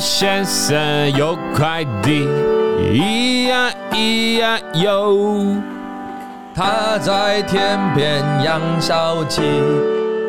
[0.00, 2.26] 先生有快递，
[2.78, 5.60] 咿呀咿呀哟。
[6.54, 9.42] 他在天边养小鸡，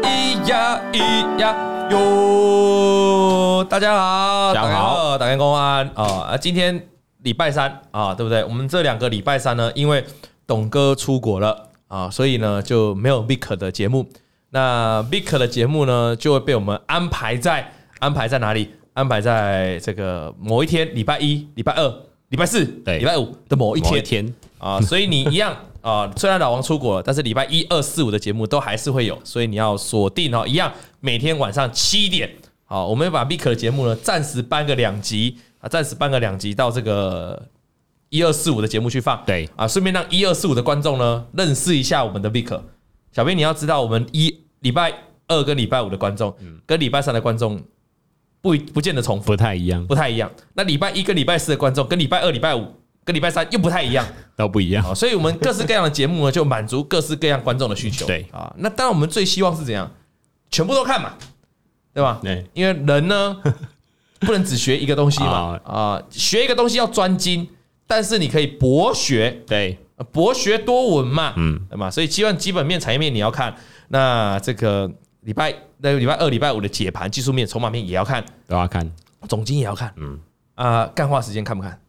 [0.04, 1.55] 咿呀咿呀
[1.89, 3.65] 哟。
[3.69, 6.35] 大家好，大家好，大家公安啊！
[6.38, 6.88] 今天
[7.23, 8.43] 礼拜三啊，对不对？
[8.43, 10.03] 我们这两个礼拜三呢，因为
[10.45, 14.05] 董哥出国了啊，所以呢就没有 Vic 的节目。
[14.49, 18.75] 那 Vic 的节目呢，就会被我们安排在安排在哪里？
[18.93, 21.87] 安排在这个某一天，礼拜一、礼拜二、
[22.29, 24.79] 礼拜四、对，礼拜五的某一天，一天啊。
[24.82, 32.30] 所以你一样 啊，虽然老王出国了，但是礼拜一、二、四、五的节目都还是会有，所以你要锁定哦，一样每天晚上七点。
[32.66, 37.47] 好，我们要把 Vic 的节目呢，暂时搬个两集啊，暂时搬个两集到这个
[38.09, 39.21] 一二四五的节目去放。
[39.25, 42.61] 对啊，顺便让一二四五的观众呢认识一下我们的 Vic。
[43.11, 44.94] 小编，你要知道，我们一礼拜
[45.27, 46.33] 二跟礼拜五的观众，
[46.66, 47.61] 跟礼拜三的观众
[48.42, 50.30] 不不见得重复，不太一样，不太一样。
[50.53, 52.66] 那礼拜一跟礼拜四的观众，跟礼拜二、礼拜五
[53.03, 54.95] 跟礼拜三又不太一样， 都不一样。
[54.95, 58.06] 所以，我们各式各样的节目呢，就满足各式各样观众的需求。
[58.06, 58.25] 对。
[58.31, 59.89] 啊，那当然，我们最希望是怎样，
[60.50, 61.14] 全部都看嘛，
[61.94, 62.19] 对吧？
[62.23, 63.38] 对，因为人呢，
[64.22, 67.47] 不能只学一个东西嘛，啊，学一个东西要专精，
[67.86, 69.78] 但是你可以博学，对。
[70.12, 73.56] 博学多闻嘛，嗯，对嘛，所以希望基本面、产业面你要看，
[73.89, 78.89] 那这个礼拜那礼拜二、礼拜五的解盘、技术面、筹码面也要看，都要看，
[79.28, 80.19] 总经也要看，嗯
[80.55, 81.80] 啊，干话时间看不看？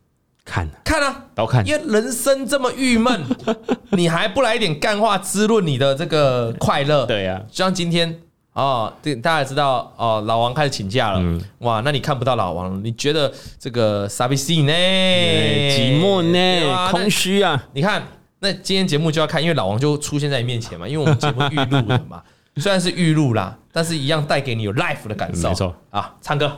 [0.44, 3.22] 看，看啊，都看，因为人生这么郁闷，
[3.92, 7.06] 你还不来一点干话滋润你的这个快乐？
[7.06, 8.20] 对呀，就像今天。
[8.54, 11.18] 哦，对，大家也知道哦，老王开始请假了。
[11.22, 14.70] 嗯、哇，那你看不到老王，你觉得这个傻逼死呢？
[14.70, 16.70] 寂寞呢？
[16.70, 17.64] 啊、空虚啊！
[17.72, 18.02] 你看，
[18.40, 22.22] 那今天节目就要看，因为老王就出现在你面前嘛，因为我们节目预录了嘛，
[22.56, 25.48] 虽然是预录啦，但是一样带给你有 life 的感受。
[25.48, 26.52] 没错啊，唱歌。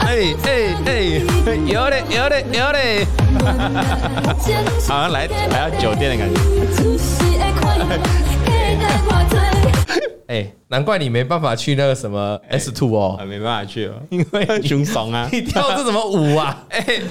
[0.00, 0.94] 哎哎哎，
[1.66, 3.06] 有嘞有嘞有嘞，
[4.86, 6.40] 好像来来到酒店的感觉。
[10.26, 15.28] 哎，难怪你没办法去那个什么 S Two 哦，没办法去哦，因为凶怂啊！
[15.32, 16.64] 你跳这什么舞啊？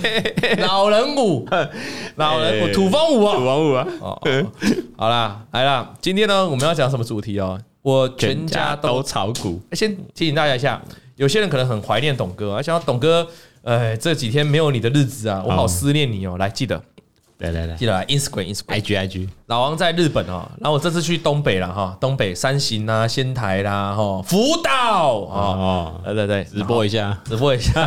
[0.58, 1.48] 老人舞，
[2.16, 3.88] 老人舞，土风舞啊，土风舞啊！
[4.02, 4.22] 哦，
[4.98, 7.60] 好啦，来啦，今天呢，我们要讲什么主题哦？
[7.84, 9.62] 我全家都炒股。
[9.74, 10.82] 先提醒大家一下，
[11.16, 13.28] 有些人可能很怀念董哥，想要董哥，
[13.64, 16.36] 哎，这几天没有你的日子啊，我好思念你哦。
[16.40, 16.82] 来，记得。
[17.44, 19.28] 来来来，记得来 Instagram、Instagram、IG、IG。
[19.48, 27.86] 老王在日本哦，然后我这次去东北了哈，东北山形啊、仙台啦、哈福岛哦，对对对，直播一下，直播一下，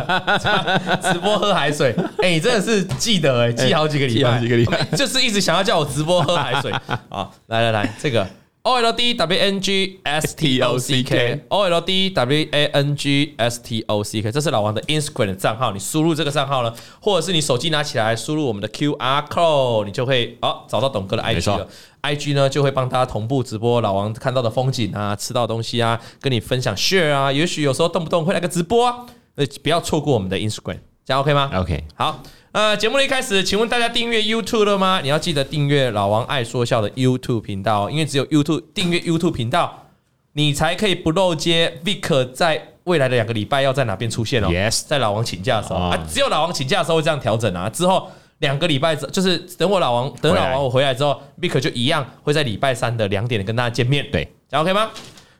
[1.01, 1.95] 直播喝海水。
[2.19, 6.71] 哎，你真的是记得哎，记好几个礼拜，几个礼拜， 就是一直想要叫我直播喝海水
[7.09, 7.29] 啊！
[7.47, 8.25] 来来来，这个。
[8.67, 12.65] O L D W N G S T O C K O L D W A
[12.65, 15.71] N G S T O C K，这是老王的 Instagram 的账号。
[15.71, 21.65] 你输入这个账号呢，或者是你手机拿起来输入我们的 Q R code，你就会哦找到董哥的 I G 了。
[22.01, 27.31] I G 呢就会帮大家同步直播老王看到的风景啊，吃到的东西啊，跟你分享 share 啊。
[27.31, 32.21] 也许有时候动不动会来个直播啊，那，不要错过我们的 Instagram，这样 OK 吗？OK，好。
[32.57, 34.99] 呃，节目的一开始，请问大家订阅 YouTube 了吗？
[35.03, 39.89] 你要记得订阅老王爱说笑的 YouTube 频道，因为只有 YouTube 订阅 YouTube 频道，
[40.33, 44.47] 你才可以不漏接 Vic 在未来的两个礼拜要在哪边出现哦。
[44.47, 47.69] Yes，在老王请假的时候啊，只有老王请假的时候会这样调整啊。
[47.69, 48.09] 之后
[48.39, 54.03] 两个礼拜就是等我老王等老王我回来之后，Vic 就一样会在礼拜三的两点跟大家见面。
[54.11, 54.89] 对，这样 OK 吗？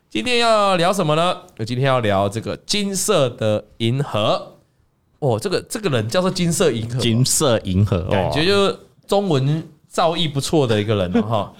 [0.08, 1.36] 今天要聊什么呢？
[1.58, 4.57] 我今天要聊这个金色的银河。
[5.20, 11.52] 哦，这个这个人叫做金色银河，金色银河，感觉就是中文造诣不错的一个人哈。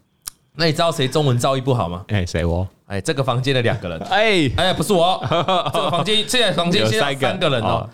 [0.58, 2.04] 那你知道谁中文造诣不好吗？
[2.08, 2.66] 哎，谁我？
[2.86, 5.18] 哎，这个房间的两个人，哎哎，不是我，
[5.72, 7.88] 这个房间现在房间现在三个人哦，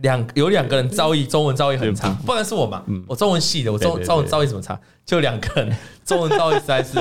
[0.00, 2.82] 两有两个人造诣中文造诣很差，不然是我嘛？
[3.06, 4.78] 我中文系的，我中中文造诣怎么差？
[5.06, 6.98] 就两个人 中文造诣实在是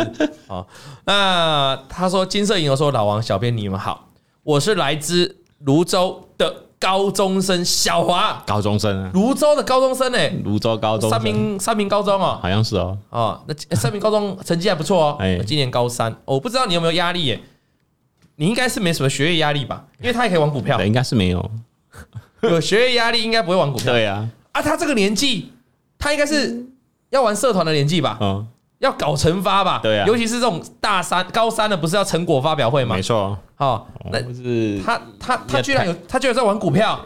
[0.48, 0.66] 啊。
[1.06, 4.10] 那他说金色银河说老王小编你们好，
[4.44, 6.54] 我是来自泸州的。
[6.82, 10.18] 高中生小华，高中生啊，芦洲的高中生呢？
[10.44, 17.40] 泸州高中三名三名高中哦，好像是哦，哦，那三名高中 成绩还不错哦，哎，今年高三，我不知道你有没有压力耶？
[18.38, 19.86] 你应该是没什么学业压力吧？
[20.00, 21.52] 因为他也可以玩股票，应该是没有，
[22.42, 25.52] 有学业压力应该不会玩股票，对呀，啊，他这个年纪，
[26.00, 26.66] 他应该是
[27.12, 28.18] 要玩社团的年纪吧？
[28.20, 28.48] 嗯。
[28.82, 32.96] 要搞惩罚吧，对啊，尤其是这种大三、高三的，不是要成果发表会吗？
[32.96, 37.00] 没错，好，那是他他他居然有，他居然在玩股票，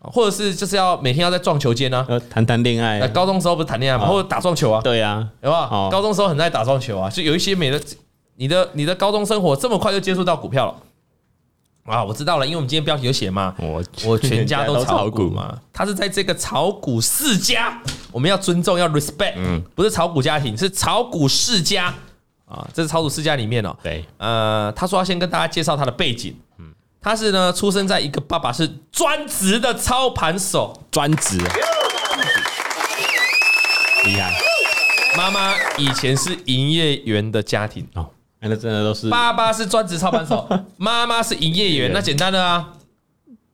[0.00, 2.04] 或者是就是要每天要在撞球间呢？
[2.08, 3.06] 呃，谈谈恋爱。
[3.08, 4.06] 高中时候不是谈恋爱吗？
[4.06, 4.80] 或者打撞球啊？
[4.82, 5.90] 对呀，有没有？
[5.90, 7.78] 高中时候很爱打撞球啊，就有一些美的，
[8.36, 10.74] 你的你的高中生活这么快就接触到股票了，
[11.88, 15.58] 啊，我知道了，因为我们今天标题有写嘛，我 我全家都炒股嘛。
[15.72, 17.80] 他是在这个炒股世家，
[18.12, 21.86] 我们要尊重，要 respect，嗯，不是炒股家庭，是炒股世家。
[22.46, 22.68] 啊。
[22.74, 26.66] 这是炒股世家里面哦，对，呃，他说要先跟大家介绍他的背景，嗯，
[27.00, 31.38] 他是呢出生在一个爸爸是专职的操盘手，专职，
[34.04, 34.38] 厉害，
[35.16, 37.86] 妈妈以前是营业员的家庭。
[37.94, 38.10] 哦。
[38.40, 40.48] 那真的都是爸爸是专职操盘手，
[40.78, 42.74] 妈妈是营业员，那简单的啊，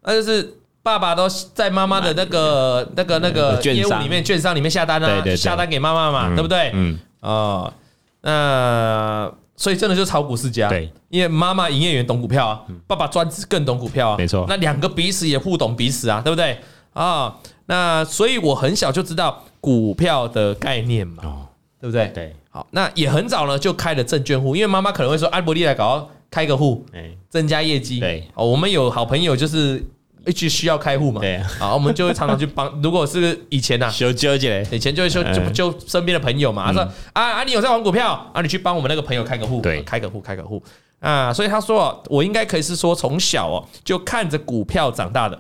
[0.03, 6.71] 那就是爸爸都在妈妈的那个、那个、那个业务里面，券商里面下单啊，下单给妈妈嘛，对不对？
[6.75, 7.73] 嗯，哦，
[8.21, 16.59] 那所以真的就炒股世家，对，因为妈妈营业员懂股票啊，爸爸专职更懂股票啊，没错，那两个彼此也互懂彼此啊，对不对？
[16.93, 17.35] 啊，
[17.67, 21.44] 那所以我很小就知道股票的概念嘛，
[21.85, 22.09] 对不对？
[22.15, 22.37] 对。
[22.49, 26.87] 好，那也很早呢，就开了证券户，因为妈妈可能会说：“安伯利来搞开个户，
[27.29, 29.85] 增加业绩。”对，哦，我们有好朋友就是
[30.25, 32.71] 一直需要开户嘛，对，好， 我们就会常常去帮。
[32.81, 36.83] 如果是以前呐，修纠结，以前就会说就就身边的朋友嘛，他说
[37.13, 38.41] ：“啊啊，你有在玩股票啊？
[38.41, 40.63] 你去帮我们那个朋友开个户，对，开个户，开个户
[41.01, 45.39] 啊。”所以他说：“我应该可以是说从小哦就看着股票长大的，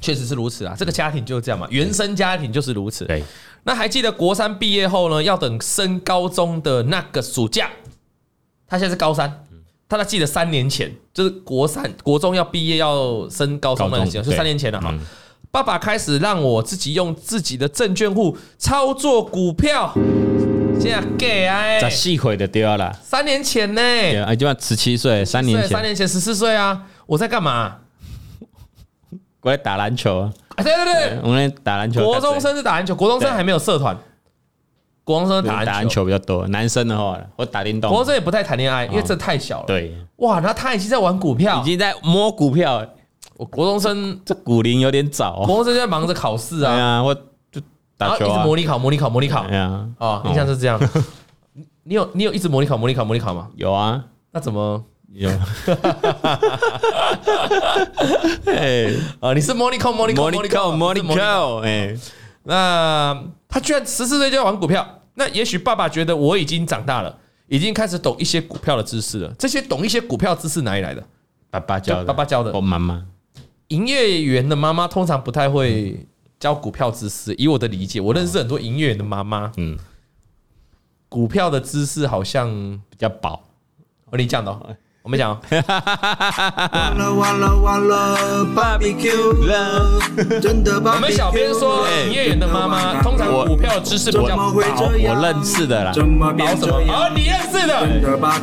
[0.00, 0.76] 确实是如此啊。
[0.78, 3.24] 这个家庭就是这样嘛，原生家庭就是如此。”对。
[3.64, 7.70] 那还记得国三毕业后呢，要等升高中的那个暑假，
[8.66, 9.44] 他现在是高三，
[9.88, 14.94] 他还记得三年前，就是国三国中要毕业要升高中那个时候，是三年前了哈。
[15.50, 19.92] 爸爸开始让我自己用自己的证券户操作股票，
[20.80, 22.92] 现在给啊，咋细回的掉了？
[23.02, 23.80] 三年前呢？
[23.80, 27.76] 哎，就十七岁，三年前，三年前十四岁啊，我在干嘛？
[29.40, 30.32] 我在打篮球啊！
[30.56, 32.04] 对对对，我们打篮球。
[32.04, 33.96] 国中生是打篮球，国中生还没有社团。
[35.02, 37.90] 国中生打打篮球比较多，男生的话，我打电动。
[37.90, 39.66] 国中生也不太谈恋爱，因为这太小了。
[39.66, 42.86] 对，哇，那他已经在玩股票，已经在摸股票。
[43.36, 46.72] 我国中生这股龄有点早，国中生在忙着考试啊。
[46.72, 47.14] 对啊，我
[47.50, 47.60] 就
[47.98, 49.46] 打球啊，一直模拟考，模拟考，模拟考。
[49.46, 50.80] 对啊，哦，印象是这样。
[51.82, 53.48] 你有你有一直模拟考，模拟考，模拟考吗？
[53.56, 54.82] 有啊，那怎么？
[55.14, 55.30] 有，
[58.46, 58.90] 哎，
[59.20, 61.96] 啊，你是 Monica Monica Monica Monica，哎，
[62.42, 67.16] 那他居然十四岁就要玩股票，那也许爸爸觉得我已经长大了，
[67.46, 69.32] 已经开始懂一些股票的知识了。
[69.38, 71.04] 这些懂一些股票知识哪里来的？
[71.48, 72.50] 爸爸教的，爸爸教的。
[72.50, 73.06] 我妈妈，
[73.68, 76.04] 营业员的妈妈通常不太会
[76.40, 77.32] 教股票知识。
[77.38, 79.78] 以我的理解，我认识很多营业员的妈妈，嗯，
[81.08, 82.50] 股票的知识好像
[82.90, 83.40] 比较薄。
[84.10, 84.76] 哦你讲的。
[85.04, 88.16] 我没讲，完了完了完了
[88.56, 90.00] ，BBQ 了，
[90.40, 90.80] 真的。
[90.80, 95.92] 我们小编说，营业员的妈妈通常股票知识比较薄，我认识的啦。
[95.92, 96.80] 薄什么？
[96.88, 97.86] 哦，你认识的，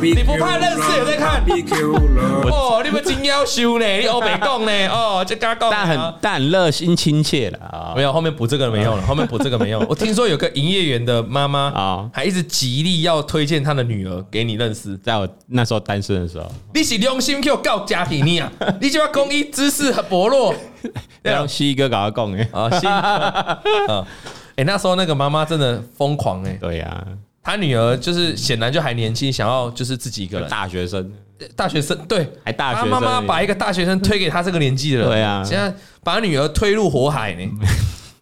[0.00, 1.42] 你不怕认识有在看？
[2.48, 4.70] 哦，你们真要修呢，你欧北讲呢？
[4.94, 5.68] 哦，这嘎讲。
[5.68, 7.92] 但很但很热心亲切了啊。
[7.96, 9.84] 没有，后面补这个没用了， 后面补这个没用。
[9.88, 16.51] 我听说有个营业员的妈妈啊，还一直极力要推荐她的女儿给你认识，在我那时候单身的时候。
[16.74, 18.50] 你是良心叫教家庭你啊？
[18.80, 20.54] 你就要公益知识很薄弱，
[21.22, 24.06] 让西哥搞他讲哎啊西啊
[24.56, 27.04] 哎那时候那个妈妈真的疯狂哎，对呀，
[27.42, 30.48] 她女儿就是显然就还年轻，想要就是自己一个人。
[30.48, 31.10] 大学生，
[31.56, 37.50] 大学生对，还大学生，妈妈把一个大学生推给她这个年纪的人，对啊，现在把女儿推入火海呢，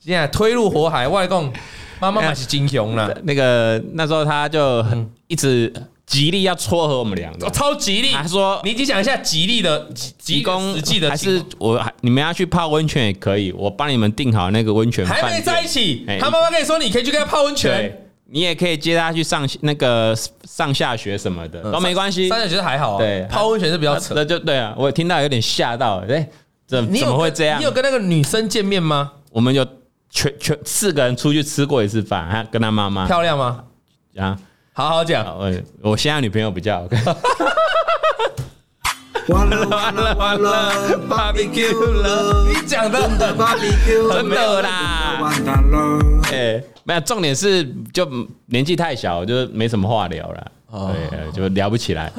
[0.00, 1.52] 现在推入火海，外公
[2.00, 5.72] 妈妈还是金雄了，那个那时候他就很一直。
[6.10, 8.10] 极力要撮合我们两个，超极力。
[8.10, 9.88] 他说：“你已经讲一下极力的
[10.18, 15.06] 提供实际的，还是我你们要去泡温泉也可以，我帮你们订好那个温泉。
[15.06, 20.12] 还没在一起，他妈妈跟你说你可以去跟他泡温泉，你也可以接他去上那个
[20.42, 22.28] 上下学什么的都没关系。
[22.28, 24.12] 上下学还好，对，泡温泉是比较扯。
[24.16, 26.28] 那就对啊，我听到有点吓到，哎，
[26.66, 27.60] 怎怎么会这样？
[27.60, 29.12] 你有跟那个女生见面吗？
[29.30, 29.64] 我们有
[30.10, 33.62] 全全四个人出去吃过一次饭，还跟他妈妈漂亮吗？
[34.16, 34.36] 啊。”
[34.72, 37.04] 好好讲，我我现在女朋友比较好 看。
[39.28, 40.72] 完了完了完了
[42.48, 45.98] 你讲的真的 BBQ 真的啦，完蛋了。
[46.32, 48.08] 哎，没有，重点是就
[48.46, 50.52] 年纪太小，就没什么话聊了。
[51.10, 52.10] 对，就聊不起来。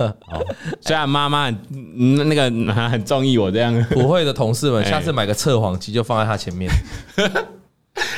[0.82, 1.50] 虽然妈妈
[1.90, 2.44] 那个
[2.90, 6.70] 很中意我这样，不会的同事们， 下次买个测谎机就放在他前面。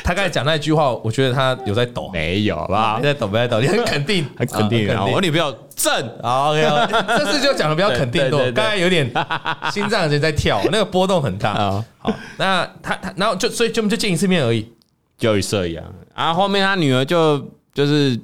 [0.02, 3.00] 他刚才讲那句话，我觉得他有在抖，没有吧？
[3.02, 4.88] 在抖，没在抖，你很肯定， 很肯定。
[5.12, 6.62] 我女朋友正，OK，
[7.18, 8.40] 这次就讲的比较肯定多。
[8.52, 9.10] 刚才有点
[9.72, 11.54] 心脏有在跳，那个波动很大。
[11.98, 14.70] 好，那他他然后就所以就就见一次面而已，
[15.18, 15.84] 就一次而已啊。
[16.14, 17.38] 然后后面他女儿就
[17.72, 18.18] 就是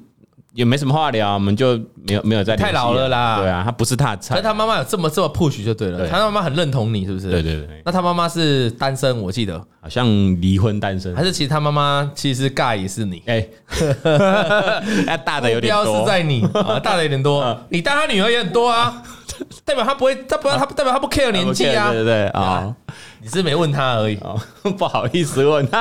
[0.52, 3.38] 也没什么话聊，我们就没有没有再太老了啦。
[3.38, 4.34] 对啊，他不是他的菜。
[4.34, 6.08] 但，他妈妈有这么这么 push 就对了，对。
[6.08, 7.30] 他妈妈很认同你，是不是？
[7.30, 10.06] 对对对，那他妈妈是单身，我记得，好像
[10.40, 11.14] 离婚单身。
[11.14, 13.46] 还，是其实他妈妈其实尬也是你，哎，
[15.06, 19.02] 那 大的有点多，是在你，啊大的有点多，你当他女儿也很多啊，
[19.64, 22.74] 代表他不会，他不他代表他不 care 年纪啊，对对对啊，
[23.22, 24.40] 你是没问他而已哦，
[24.78, 25.66] 不好意思问，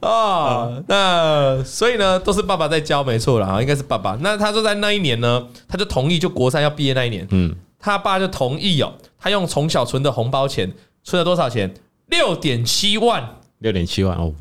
[0.00, 0.82] 哦。
[0.86, 4.16] 那所以呢，都是爸爸在教，没错了啊，应该是爸爸。
[4.20, 11.74] 那他说在那一年呢，他就同意，就国三要毕业那一年，嗯，他爸就同意哦，他用从小存的红包钱，存了多少钱？
[12.06, 14.32] 六点七万，六点七万哦，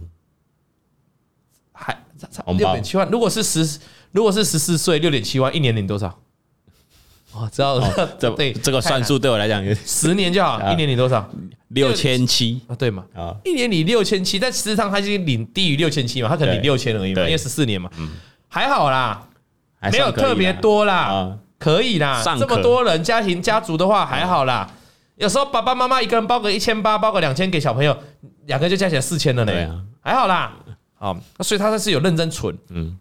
[1.73, 1.97] 还
[2.45, 3.09] 六点七万。
[3.09, 3.79] 如果是十，
[4.11, 6.19] 如果是十四岁，六点七万，一年领多少？
[7.33, 10.71] 哦，知道了，这 对这个算术对我来讲有十年就好，啊。
[10.71, 11.29] 一年领多少？
[11.69, 12.59] 六千七。
[12.67, 17.89] 啊，对嘛，啊，一年领六千七，但实际上他已经领低于六千七嘛，他可能领六千而已嘛，因为十四年嘛，
[18.47, 19.27] 还好啦，
[19.79, 24.69] 还没有特别多啦啊，可以啦，这么多人家庭家族的话还好啦。
[25.15, 27.95] 有时候爸爸妈妈一个人包个一千八，包个两千给小朋友，
[28.45, 29.83] 两个就加起来四千了呢。
[30.01, 30.53] 还好啦。
[30.95, 32.97] 好，那所以他是有认真存，嗯，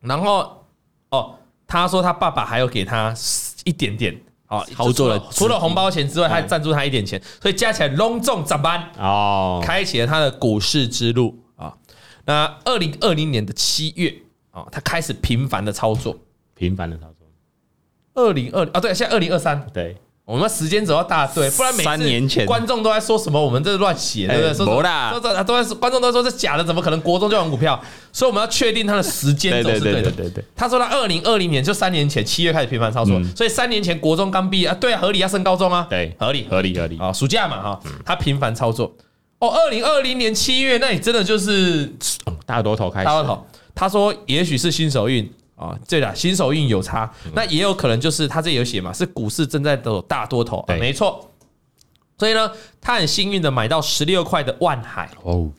[0.00, 0.64] 然后
[1.10, 1.34] 哦，
[1.66, 3.12] 他说他爸爸还有给他
[3.70, 4.14] 一点点。
[4.48, 8.90] 哦，操作了除了红包钱之外，他还赞助他一点钱，所以加起来隆重砸班。
[8.98, 11.72] 哦，开启了他的股市之路啊。
[12.24, 14.12] 那二零二零年的七月
[14.50, 16.16] 啊，他开始频繁的操作。
[16.56, 17.26] 频繁的操作，
[18.14, 19.96] 二零二啊，对，现在二零二三，对，
[20.30, 24.50] 我们时间走到大对，不然每次三年前观众都在说什么，我们这是乱写，对不对？
[24.50, 27.78] 哎说什么没啦都在都在观众都说是假的，怎么可能国中就玩股票？
[28.12, 30.10] 所以我们要确定他的时间轴是对的。
[30.12, 38.94] 对对，他说他二零二零年就三年前七月开始频繁操作，所以三年前国中刚毕业啊，对啊，合理要升高中啊，对，合理合理合理，啊，暑假嘛哈，他频繁操作。
[39.40, 41.90] 哦，二零二零年七月，那你真的就是
[42.46, 43.46] 大多头开始，大多头。
[43.74, 45.28] 他说，也许是新手运
[45.60, 50.78] 啊，对啦，新手运有差，那也有可能就是他这里有写嘛，是股市正在走大多头，对。
[50.78, 51.30] 没错。
[52.18, 52.50] 所以呢，
[52.80, 55.50] 他很幸运的买到十六块的万海，哦，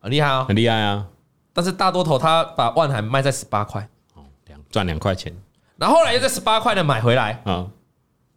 [0.00, 0.44] 很厉害啊。
[0.44, 1.06] 很厉害啊，
[1.52, 5.32] 但是大多头他把万海卖在十八块，哦，两赚两块钱。
[5.76, 7.66] 然后后来又在十八块的买回来，啊，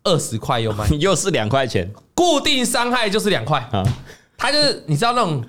[0.03, 1.91] 二十块又卖， 又是两块钱。
[2.13, 3.59] 固定伤害就是两块。
[3.71, 3.83] 啊，
[4.37, 5.43] 他就是你知道那种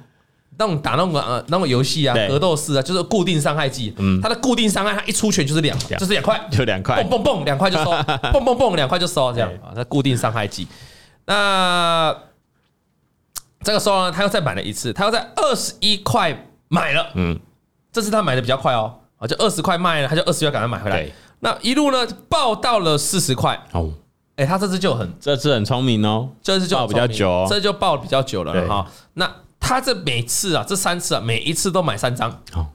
[0.58, 2.28] 那种打那种呃那种游戏啊，对。
[2.28, 4.20] 格斗士啊，就是固定伤害技，嗯。
[4.20, 7.02] 他的固定伤害，它一出拳就是两，两就是两块， 就两块。
[7.02, 7.90] 蹦蹦蹦，两块就收，
[8.32, 9.48] 蹦蹦蹦，两块就收，这样。
[9.62, 10.66] 啊，那固定伤害技。
[11.24, 12.14] 那
[13.62, 17.38] 这个时候呢，他又再买了一次，他又在二十一块买了，嗯，
[17.92, 21.06] 这次他买的比较快哦，啊，就二十块卖了，他就二十要赶快买回来。
[21.40, 23.92] 那一路呢爆到了四十块，哦，
[24.36, 27.46] 哎，他这次就很这次很聪明哦，这次就爆比较久哦。
[27.48, 28.66] 这就爆比较久了对。
[28.66, 28.86] 哈。
[29.14, 32.68] 那他这每次啊，这三次啊，每一次都买三张，哦，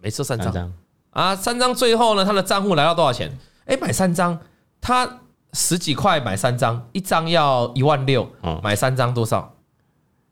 [0.00, 0.72] 每次都三张。
[1.10, 3.38] 啊，三张最后呢，他的账户来到多少钱？
[3.64, 4.38] 哎，买三张，
[4.80, 5.20] 他
[5.52, 9.54] 十几块买三张，一张要一万六哦，买三张多少？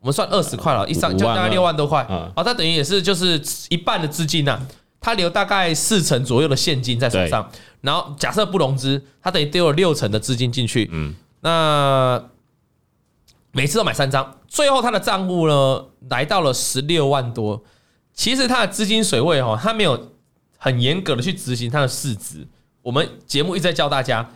[0.01, 2.07] 我们算二十块了，一张就大概六万多块。
[2.11, 4.61] 嗯啊，他等于也是就是一半的资金呐，
[5.01, 12.23] 他留大概四成左右的现金在手上，然后假设不融资，他等于丢了六成的资金进去，嗯，那
[13.55, 17.63] 每次都买三张，最后他的账户呢来到了十六万多。
[18.13, 20.11] 其实他的资金水位哈，他没有
[20.59, 22.47] 很严格的去执行他的市值。
[22.83, 24.29] 我们节目一直在教大家，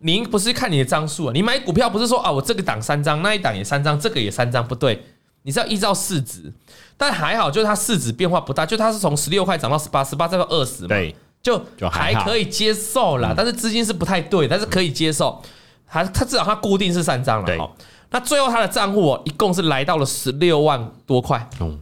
[0.00, 5.02] 您不是看你的张数啊，你买股票不是说啊，我这个档三张，那一档也三张，这个也三张，不对，
[5.42, 6.52] 你是要依照市值。
[6.96, 15.42] 但还好，就是它市值变化不大，就它是从十六块涨到十八，十八再到二十嘛，对，就就还可以接受啦，但是资金是不太对，但是可以接受。
[15.90, 17.70] 还它至少它固定是三张了对哈。
[18.10, 21.78] 那最后他的账户哦，一共是来到了十六万多块，哦，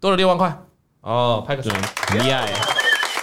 [0.00, 0.54] 多了六万块。
[1.00, 1.70] 哦，拍个手。
[2.08, 2.52] 很厉害，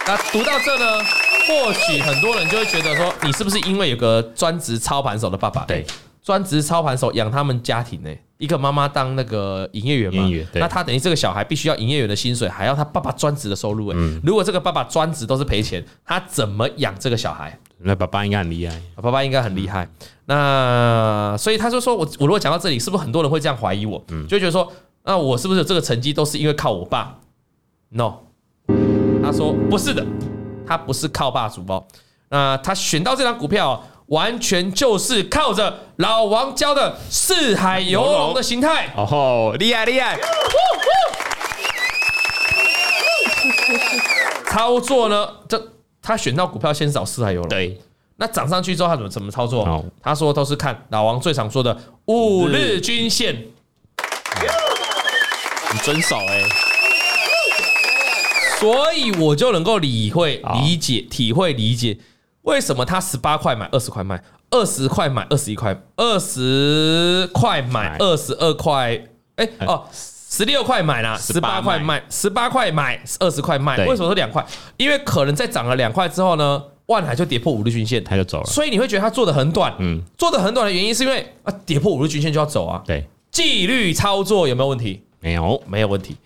[0.06, 1.04] 那读到这呢，
[1.46, 5.64] 或许很多人就会觉得说，你是不是因为有个专职操盘手的爸爸？
[5.66, 5.86] 对，
[6.22, 10.22] 专职操盘手养他们家庭呢、一个妈妈当那个营业员嘛。
[10.22, 14.18] 营业员，那他等于这个小孩必须要营业员的薪水，还要他爸爸专职的收入哎、嗯。
[14.24, 17.58] 如果这个爸爸专职都是赔钱，他怎么养这个小孩？
[17.78, 19.88] 那爸爸应该很厉害，爸爸应该很厉害。
[20.26, 24.02] 那所以他就说我我如果讲到这里，是不是很多人会这样怀疑我？
[24.08, 27.18] 嗯就会觉得说，那我是不是有这个成绩都是因为靠我爸
[27.90, 28.14] ？No，
[29.22, 30.06] 他说不是的，
[30.66, 31.86] 他不是靠爸主包。
[32.30, 38.92] 那他选到这张股票，完全就是靠着老王教的四海游龙的形态。
[38.96, 40.18] 哦吼，厉害厉害，
[44.46, 45.73] 操作呢，这
[46.04, 47.48] 他选到股票先找四海游龙。
[47.48, 47.80] 对，
[48.16, 49.84] 那涨上去之后，他怎么怎么操作？
[50.02, 53.34] 他说都是看老王最常说的五日均线。
[55.72, 56.42] 你遵守哎，
[58.60, 61.98] 所以我就能够理会、理解、体会、理解
[62.42, 69.88] 为什么他十八块买二十块卖，二十块买二十一块，二十块买二十二块，哎哦，
[70.36, 73.76] 十六块买啦，十八块卖，十八块买二十块卖。
[73.76, 74.44] 对为什么说两块？
[74.76, 78.46] 因为可能在涨了两块之后呢，万海就跌破五日均线，它就走了。
[78.46, 82.82] 所以你会觉得它做的很短，嗯，做的很短的原因是因为啊，跌破五日均线就要走啊。
[82.84, 85.04] 对，纪律操作有没有问题？
[85.20, 86.16] 没有，没有问题。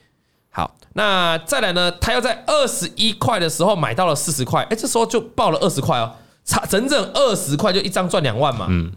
[0.49, 1.93] 好，那再来呢？
[2.00, 6.15] 他要在二十一块的时候买到了四十块，哎，这时候就报了二十块哦，
[6.47, 8.69] 差整整二十块就一张赚两万嘛。
[8.71, 8.91] 嗯，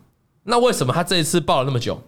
[0.43, 2.01] 那为什么他这一次报了那么久？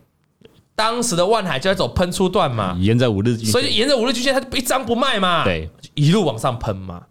[0.76, 7.04] 当时的万海就在走喷出段嘛，沿着五日均线，所以就沿着五日均线，它就一张不卖嘛，对，一路往上喷嘛。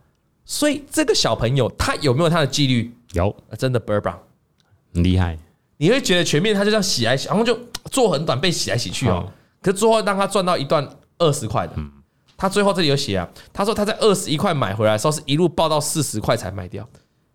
[0.45, 2.95] 所以这个小朋友他有没有他的纪律？
[3.13, 4.19] 有啊真的倍儿棒。
[4.93, 5.39] 很厉害，
[5.77, 7.59] 你会觉得全面他就这样洗来洗，然后就
[7.91, 9.25] 做很短被洗来洗去哦。
[9.27, 10.85] 嗯可是最后让他赚到一段
[11.19, 11.75] 二十块的，
[12.37, 16.85] 他最后这里有写啊，他说他在二十一块买回来的时候是一路报到四十块才卖掉，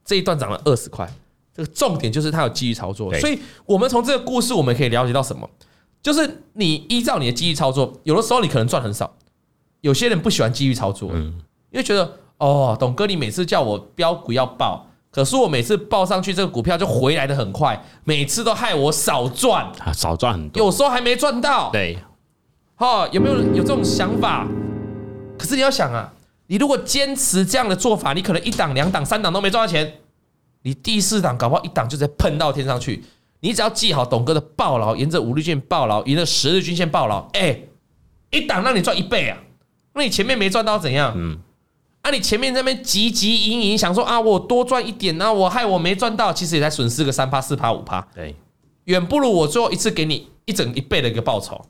[0.04, 1.10] 这一段涨了二十块。
[1.56, 5.50] 这个重点就是他有纪律操作，所以我们从这个故事我们可以了解到什么？
[6.08, 9.14] 就是你依照你的机遇操作，有的时候你可能赚很少，
[9.82, 11.34] 有些人不喜欢机遇操作，嗯，
[11.70, 21.70] 因为觉得哦，董哥你每次叫我标股要报，可是我每次报上去这个股票就回来的很快，每次都害我少赚，啊，少赚很多，有时候还没赚到。
[21.72, 21.98] 对，
[22.78, 24.48] 哈，有没有有这种想法？
[25.38, 26.14] 可是你要想啊，
[26.46, 29.96] 你如果坚持这样的做法，你可能一档、两档、三档都没赚到钱，
[30.62, 33.04] 你第四档搞不好一档就直接喷到天上去。
[33.48, 37.58] 你只要记好董哥的暴牢，沿着五日均线暴牢，沿着十日均线暴牢，哎，
[38.30, 39.38] 一档让你赚一倍啊！
[39.94, 41.14] 那你前面没赚到怎样？
[41.16, 41.40] 嗯，
[42.02, 48.36] 啊，你前面在那边急急营营，想说啊，我多赚一点啊，我害我没赚到，其实也才损失个三趴、四趴、五趴，对，
[48.84, 51.66] 远不如我最后一次给你一整一倍的一个报酬。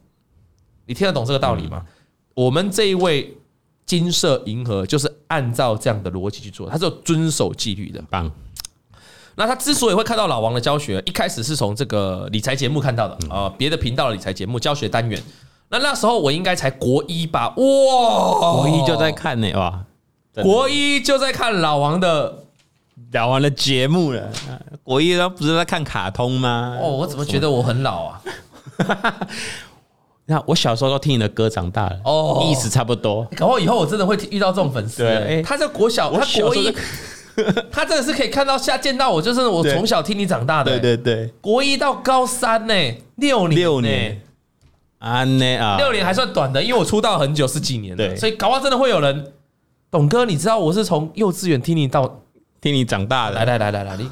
[0.87, 1.85] 你听得懂这个道理吗？
[2.33, 3.37] 我们这一位
[3.85, 8.03] 金色银河就是按照这样的逻辑去做，他是有遵守纪律的。
[8.09, 8.31] 棒，
[9.39, 15.21] 那他之所以会看到老王的教学，一开始是从这个理财节目看到的啊，别的频道的理财节目教学单元。
[15.69, 17.49] 那那时候我应该才国一吧？
[17.49, 19.85] 哇，国一就在看呢，哇，
[20.41, 22.45] 国一就在看老王的
[23.11, 24.27] 老王的节目了，
[24.81, 26.75] 国一他不是在看卡通吗？
[26.81, 28.21] 哦，我怎么觉得我很老啊？
[30.25, 33.23] 那我小时候都听你的歌长大了，哦意思差不多。
[33.37, 36.75] 搞不好以后我真的会遇到这种粉丝、对他在国小，他国一
[37.71, 40.79] 他真的是可以看到下见到我，就是我从小听你长大的、欸。
[40.79, 41.15] 对对。
[41.15, 42.73] 对，国一到高三呢、
[43.15, 44.21] 六年、六年，
[44.99, 48.15] 啊呢啊，六年还算短的，因为我出道很久，十几年了，对。
[48.15, 49.31] 所以搞不好真的会有人，
[49.91, 52.21] 董哥，你知道我是从幼稚园听你到，
[52.59, 54.09] 听你长大的，来来来来来，你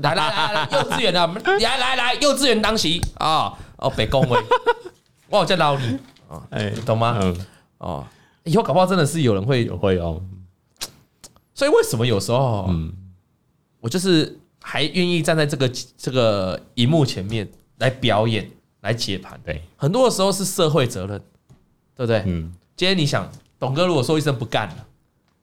[0.00, 4.38] 来来来来幼稚园啊，来来来幼稚园当席啊，哦北宫威，
[5.28, 7.18] 我有在捞你啊，哎懂吗？
[7.20, 7.36] 嗯，
[7.78, 8.06] 哦，
[8.44, 10.22] 以后搞不好真的是有人会有会哦，
[11.58, 12.92] 所以为什么有时候，嗯，
[13.80, 18.48] 我就是还愿意站在这个这个荧幕前面来表演、
[18.82, 19.36] 来解盘？
[19.44, 21.20] 对，很多的时候是社会责任，
[21.96, 22.22] 对不对？
[22.26, 24.86] 嗯，今天你想，董哥如果说一声不干了，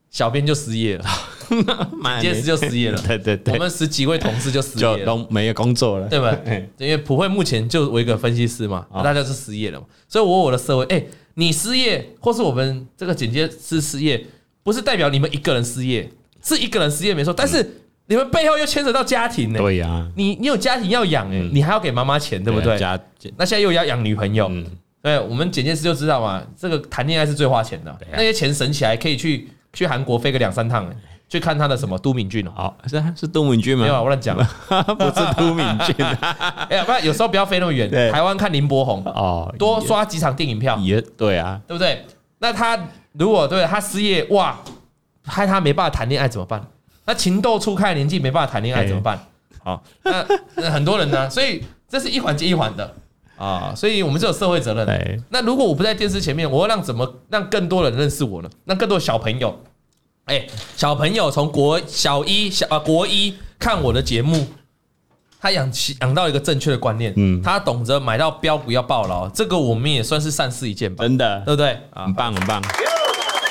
[0.08, 1.04] 小编就失业了，
[2.00, 6.66] 妈今天就失业了对对对，我们十几位同事就失就业了，都没有工作了，对吧哎？
[6.80, 9.02] 因为普惠目前就我一个分析师嘛，哦。
[9.02, 14.26] 大家是失业了嘛，所以我我的社会，哎，你失业，或是我们这个剪接师失业，
[14.66, 16.10] 不是代表你们一个人失业，
[16.42, 17.64] 是一个人失业没错，但是
[18.06, 19.60] 你们背后又牵扯到家庭呢。
[19.60, 22.76] 对呀，你你有家庭要养哎，你还要给妈妈钱，对不对？
[22.76, 22.98] 家，
[23.36, 24.66] 那现在又要养女朋友，嗯，
[25.00, 30.96] 对，我们简介师就知道嘛，这个谈恋爱是最花钱的对啊，那些钱省起来可以去去韩国飞个两三趟，哎
[31.28, 32.52] 去看他的什么都敏俊哦。
[32.54, 33.82] 好，是是都敏俊吗？
[33.82, 34.36] 没有啊，我乱讲。
[34.98, 35.94] 不是都敏俊
[36.70, 42.04] 哎呀，不然有时候不要飞那么远，对台湾看林柏宏，哦，多刷几场电影票，也对啊，对不对？
[42.46, 42.78] 那他
[43.14, 44.56] 如果对他失业，哇，
[45.24, 46.64] 害他没办法谈恋爱怎么办？
[47.04, 49.18] 那情窦初开的年纪没办法谈恋爱怎么办？
[49.64, 52.94] 好，那那很多人呢，所以这是一环接一环的
[53.36, 55.18] 啊，所以我们是有社会责任的。
[55.30, 58.48] 那如果我不在电视前面，我要让怎么让更多人认识我呢？
[58.64, 59.58] 让更多小朋友，
[60.26, 64.46] 哎，小朋友从国小一小啊国一看我的节目，
[65.46, 72.14] 他养起养到一个正确的观念，嗯他懂得买到标股要抱牢，这个我们也算是善事一件吧，真的对不对啊很？
[72.14, 72.60] 棒很棒，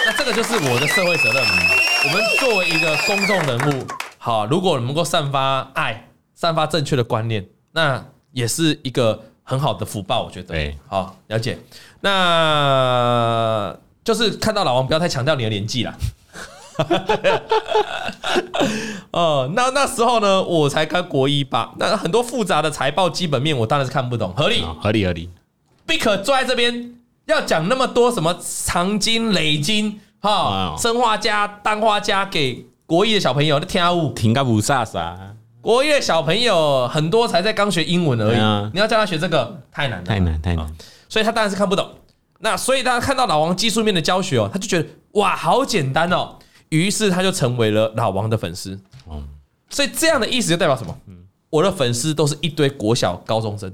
[0.06, 1.42] 那这个就是我的社会责任。
[1.42, 8.04] 我们作为一个公众人物，好，如果能够散发爱，散发正确的观念，那
[8.34, 10.48] 也是一个很好的福报，我觉得。
[10.50, 11.58] 对，好，了解。
[12.02, 15.96] 那就是看到老王，不要太强调你的年纪啦。
[19.12, 24.62] 哦，那那时候呢，我才刚国一吧，那很多复杂的财报基本面，我当然是看不懂，合理。
[24.62, 25.30] 好合理合理
[25.88, 35.18] ，Bick 坐在这边要讲那么多什么长金累金哈，生化家、氮化家给国一的小朋友的听物，听个不啥啥。
[35.62, 40.68] 国一的小朋友很多才在刚学英文而已，你要叫他学这个太难了，太难太难，
[41.10, 41.90] 所以他当然是看不懂。
[42.40, 46.36] 那所以大家看到老王技术面的教学哦，他就觉得哇，好简单哦，
[46.70, 48.80] 于是他就成为了老王的粉丝。
[49.70, 50.98] 所以这样的意思就代表什么？
[51.50, 53.74] 我的粉丝都是一堆国小高中生，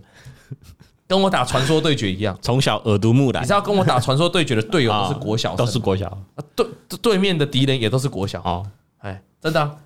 [1.07, 3.41] 跟我打传说对决一样，从小耳濡目染。
[3.41, 6.17] 你知道跟我打传说对决的队友都是国小，都是国小。
[6.55, 6.65] 对
[7.01, 8.39] 对面的敌人也都是国小。
[8.41, 8.65] 哦，
[8.99, 9.77] 哎，真的，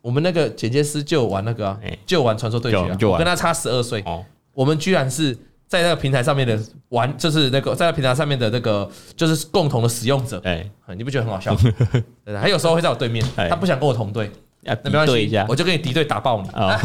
[0.00, 4.02] 我们那个剪接师就玩那个，就玩传说对决，我跟他差十二岁。
[4.04, 5.36] 哦，我们居然是
[5.68, 10.40] 在那个平台上面的玩，就是那个在那平台上面的那个，就是共同的使用者。
[10.44, 11.54] 哎，你不觉得很好笑？
[12.24, 14.32] 对，他有时候会在我对面，他不想跟我同队。
[14.62, 16.48] 那没关系，我就跟你敌对打爆你。
[16.50, 16.76] 啊，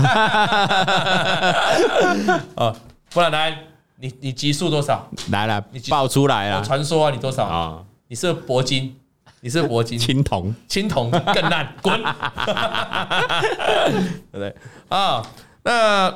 [3.09, 3.57] 不然来，
[3.99, 5.09] 你你级数多少？
[5.31, 6.61] 来了，你爆出来了。
[6.63, 7.83] 传说啊，你多少啊？
[8.07, 8.95] 你是铂金，
[9.41, 11.99] 你是铂金，青铜，青铜更烂， 滚！
[14.31, 14.55] 对不对？
[14.89, 15.25] 啊，
[15.63, 16.13] 那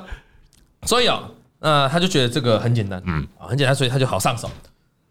[0.84, 1.24] 所以啊，
[1.60, 4.50] 那他就觉得这个很简单，嗯，很简单，所以他就好上手。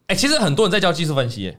[0.07, 1.59] 哎，其实很多人在教技术分析，耶。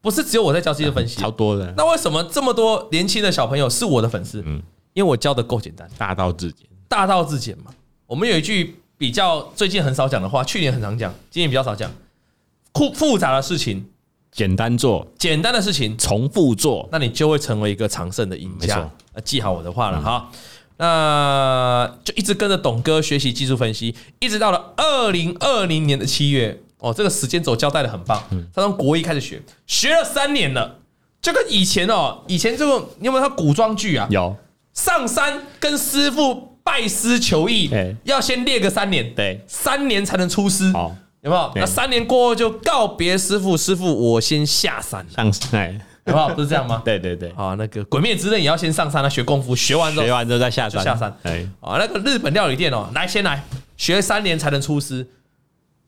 [0.00, 1.74] 不是只有我在教技术分析，超多的。
[1.76, 4.40] 那为什么这么多年轻的小朋友是我的粉丝？
[4.46, 7.72] 嗯，因为我教的够简单，大道至简，大道至简嘛。
[8.06, 11.90] 我们有一句比较最近很少讲的话，去年很常讲，今年比较少讲。
[12.74, 13.84] 复复杂的事情
[14.30, 18.88] 简单做，简单的事情重复做，那你就会成为一个常胜的赢家。
[19.24, 20.30] 记好我的话了哈。
[20.78, 26.58] 那就一直跟着董哥学习技术分析，一直到了二零二零年的七月。
[26.80, 28.22] 哦，这个时间轴交代的很棒。
[28.54, 30.78] 他从国一开始学，学了三年了，
[31.20, 34.06] 就跟以前哦，以前这个你有没有看古装剧啊？
[34.10, 34.36] 有。
[34.72, 37.68] 上山跟师傅拜师求艺，
[38.04, 40.70] 要先练个三年，对，三年才能出师。
[40.72, 41.52] 好，有没有？
[41.56, 45.04] 那三年过后就告别师傅，师傅我先下山。
[45.10, 46.34] 上山，有没有？
[46.34, 46.82] 不是这样吗？
[46.84, 47.30] 对对对。
[47.36, 50.82] 啊，那个《鬼灭之刃》也要先上山啊，学功夫，学完之后，学完之后再下山。
[50.82, 51.16] 下山。
[51.22, 53.42] 哎，啊，那个日本料理店哦，来先来
[53.76, 55.06] 学三年才能出师。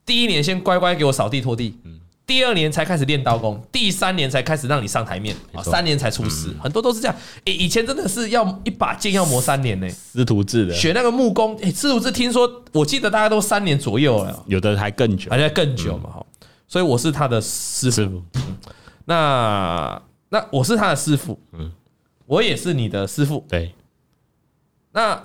[0.05, 7.15] 第一年先乖乖给我扫地拖地，嗯第二年才开始练刀工，第三年才开始让你上台面，啊三年才出师，很多都是这样。
[7.43, 10.73] 以前真的是要一把剑要磨三年呢，师徒制的。
[10.73, 16.25] 学那个木工，哎，师徒制听说，我记得大家都三年左右了，有的还更久，而且更久嘛哈。
[16.69, 18.23] 所以我是他的师傅，
[19.03, 21.71] 那那我是他的师傅，嗯，
[22.25, 23.75] 我也是你的师傅，对，
[24.91, 25.23] 那。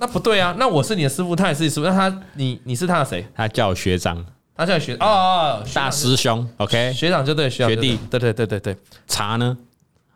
[0.00, 3.26] 那不对啊，那我是你的师傅，他也是你师傅，那他你你是他的谁？
[3.34, 8.76] 他叫学长，他叫学哦哦，大师兄，OK，学长就对，学弟，对对对对对，
[9.08, 9.58] 茶呢？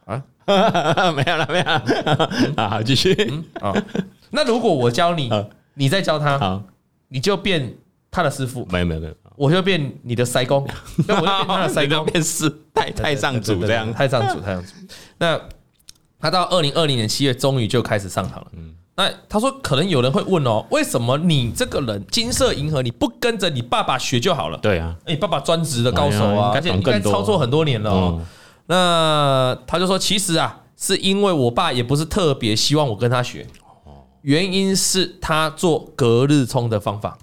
[0.05, 0.23] 啊，
[1.11, 1.85] 没有了没有了，
[2.55, 3.13] 啊 好继续。
[3.29, 3.45] 嗯？
[3.61, 3.75] 啊。
[4.31, 5.29] 那如果我教你，
[5.75, 6.63] 你再教他，好。
[7.09, 7.75] 你就变
[8.09, 10.67] 他的师傅，没有没有没有，我就变你的塞公，
[11.07, 14.69] 那我就变他的师 公，变是太太上主这样，太上主太上主。
[15.19, 15.41] 那
[16.21, 18.75] 他到二零二零年七月终于就开始上场了，嗯。
[18.95, 24.59] 那他说，可能有人会问哦，为什么你这个人金色银河你不跟着你爸爸学就好了？
[24.59, 28.21] 对啊，你爸爸专职的高手啊，而且应该操作很多年了哦。
[28.67, 33.47] 那他就说，其实啊，是因为我爸也不是特别希望我跟他学，
[34.21, 37.17] 原因是他做隔日冲的方法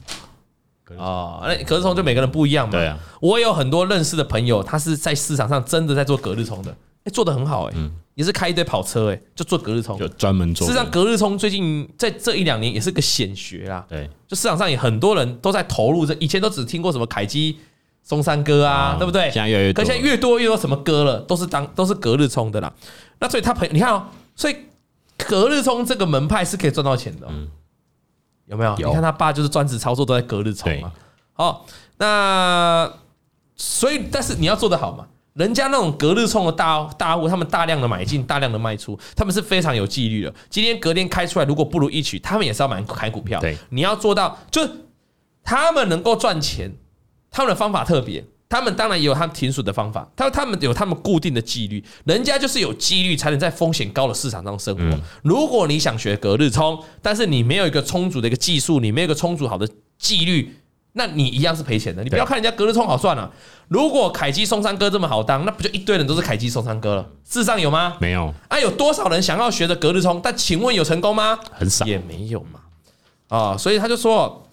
[0.98, 2.72] 啊，那隔日冲就每个人不一样嘛。
[2.72, 6.72] 对啊，我有很多认识的朋友，他是在市场上真的在做隔日冲的，
[7.04, 7.74] 哎，做的很好哎。
[8.16, 10.68] 也是开一堆跑车哎，就做隔日冲，就专门做。
[10.68, 13.86] 事实上，隔日冲最近在这一两年也是个显学啦。
[13.88, 17.58] 对，就市场上也很多人都在投入这，以前都只听过什么凯基
[18.04, 19.32] 松山哥啊，对不对？
[19.32, 22.74] 现在越来越多，可现在越多越多什么歌了，都是当都是隔日冲的啦。
[23.22, 24.56] 那所以他朋友，你看哦，所以
[25.18, 27.28] 隔日冲这个门派是可以赚到钱的，
[28.50, 28.76] 有没有？
[28.76, 30.92] 你看他爸就是专职操作都在隔日冲嘛。
[31.34, 31.66] 好，
[31.98, 32.92] 那
[33.56, 35.08] 所以但是你要做得好嘛。
[35.34, 40.34] 人家那种隔日冲的大大户，他们大量的买进，大量的卖出，他们是非常有纪律的。
[40.50, 43.40] 今天隔天开出来，如果不如一曲，他们也是要买开股票。
[43.40, 44.72] 对，你要做到，就是
[45.44, 46.76] 他们能够赚钱，
[47.32, 48.26] 他们的方法特别。
[48.50, 51.84] 他们当然也有他们停损的方法，他他们有他们固定的纪律。
[52.06, 55.00] 人家就是有纪律，才能在风险高的市场上生活。
[55.22, 60.56] 如果你想学隔日冲，但是你没有一个充足的一个技术，你没有一个充足好的纪律。
[60.94, 63.32] 那你一样是赔钱的，你不要看人家隔日冲好算了。
[63.68, 67.08] 如果凯基松山哥这么好当，那不就一堆人都是凯基松山哥了？
[67.30, 67.96] 世上有吗？
[68.02, 68.34] 没有。
[68.48, 70.20] 啊，有多少人想要学的隔日冲？
[70.24, 71.38] 但请问有成功吗？
[71.52, 72.60] 很少，也没有嘛。
[73.28, 74.48] 啊，所以他就说，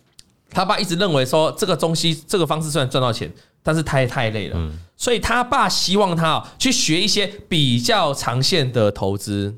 [0.50, 3.32] 他爸一直认为说，这个东西这个方式虽然赚到钱，
[3.66, 4.70] 但是太太累了。
[4.96, 9.52] 所以他爸希望他去学一些比较长线的投资。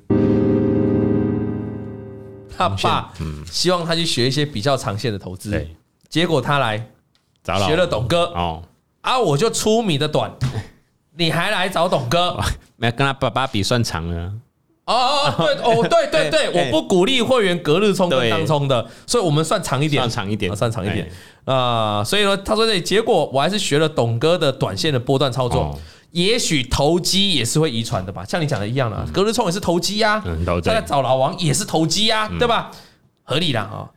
[2.57, 3.13] 他爸
[3.49, 5.51] 希望他去学一些比较长线的投资。
[6.09, 6.91] 结果他来
[7.45, 8.63] 学了董哥哦，
[9.03, 10.33] 啊，我就出米的短，
[11.17, 12.37] 你还来找董哥？
[12.77, 14.33] 没跟他爸爸比算长了。
[14.89, 21.07] 哦哦对哦对对对， 欸、我不鼓励会员隔日冲跟当冲的，所以我们算长一点，算长一点，算长一点
[21.45, 22.05] 啊、呃。
[22.05, 25.61] 所以呢，他说这结果我还是学了董哥的短线的波段操作。
[25.61, 25.79] 哦、
[26.13, 32.71] 也许投机也是会遗传的吧，像你讲的一样啊，隔日冲也是投机呀，他在找老王也是投机呀，对吧？
[33.25, 33.91] 合理的啊。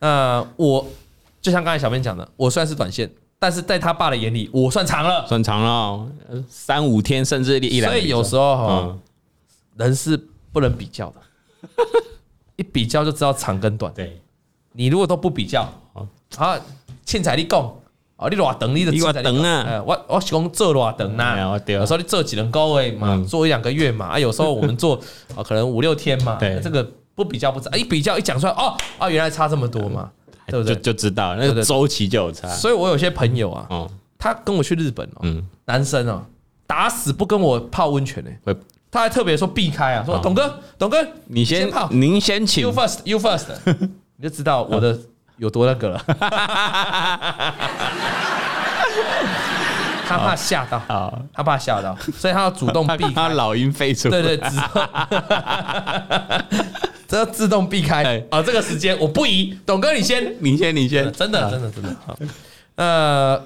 [0.00, 0.84] 那我
[1.40, 6.04] 就像刚才小编讲的，我虽然是短线，但是在他爸的眼里，我算长了，算长了，
[6.48, 7.92] 三五天甚至一两。
[7.92, 8.96] 所以有时候哈，
[9.76, 10.20] 人是。
[10.52, 11.20] 不能比较的，
[12.56, 13.92] 一比较就知道长跟短。
[13.94, 14.20] 对，
[14.72, 15.62] 你如果都不比较，
[15.94, 16.60] 啊，
[17.04, 17.60] 凊彩你讲，
[18.16, 19.82] 哦，你偌等，你的偌长啊？
[19.84, 21.60] 我我是讲做偌长呐？
[21.66, 22.42] 有时候你做几个
[22.82, 24.96] 月嘛，做一两个月嘛，啊，有时候我们做
[25.34, 26.36] 啊， 可能五六天嘛。
[26.36, 30.10] 对，这个不比较不知道，一比较一讲出来，哦，啊，原来差这么多嘛，
[30.46, 30.76] 对不对？
[30.76, 32.48] 就知道那个周期就有差。
[32.48, 33.88] 所以我有些朋友啊，
[34.18, 36.24] 他跟我去日本哦，男生哦，
[36.66, 38.54] 打死不跟我泡温泉呢。
[38.92, 43.46] 他还特别说避开啊，说董哥，董哥，你先泡，您先请，You first，You first，
[44.18, 44.98] 你就知道我的
[45.38, 45.98] 有多那个了。
[50.06, 53.12] 他怕吓到，他怕吓到，所以他要主动避开。
[53.12, 54.36] 他老鹰飞出，对对，
[57.08, 58.22] 这要自动避开。
[58.30, 61.96] 啊，这个时间我不宜，董哥你先，你先，你先，真的，真的，真的。
[62.74, 63.42] 呃，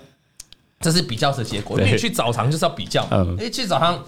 [0.80, 3.06] 这是比较的结果，你去澡堂就是要比较，
[3.38, 4.02] 哎，去澡堂。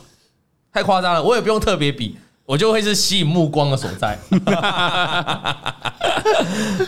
[0.79, 4.17] 太夸张了，我也不用特别比，我就会是吸引目光的所在。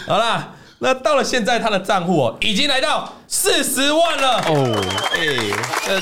[0.06, 4.80] 好啦，那到了现在，他的账户哦，已经来到四十万了哦。
[5.12, 5.18] 哎，
[5.84, 6.00] 这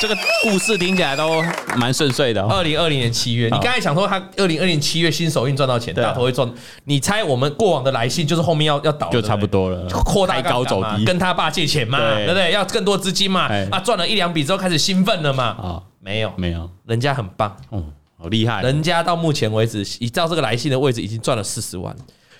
[0.00, 1.44] 这个故事听起来都
[1.76, 2.42] 蛮顺遂的。
[2.44, 6.50] 二零二零年七月，你刚才想说他二零二零七月新手运赚到钱，大头会赚。
[6.84, 12.52] 你猜我们过往的来信就是后面要要倒，就差不多了，扩大高走低，跟他爸借钱嘛，对不对？
[12.52, 15.82] 要更多资金嘛，啊，赚了一两笔之后开始兴奋了嘛，啊。
[16.00, 17.84] 没有，没有，人家很棒，哦，
[18.16, 18.62] 好厉害！
[18.62, 21.94] 人家到目前为止，依照这个来信的位置，已经赚了四十万。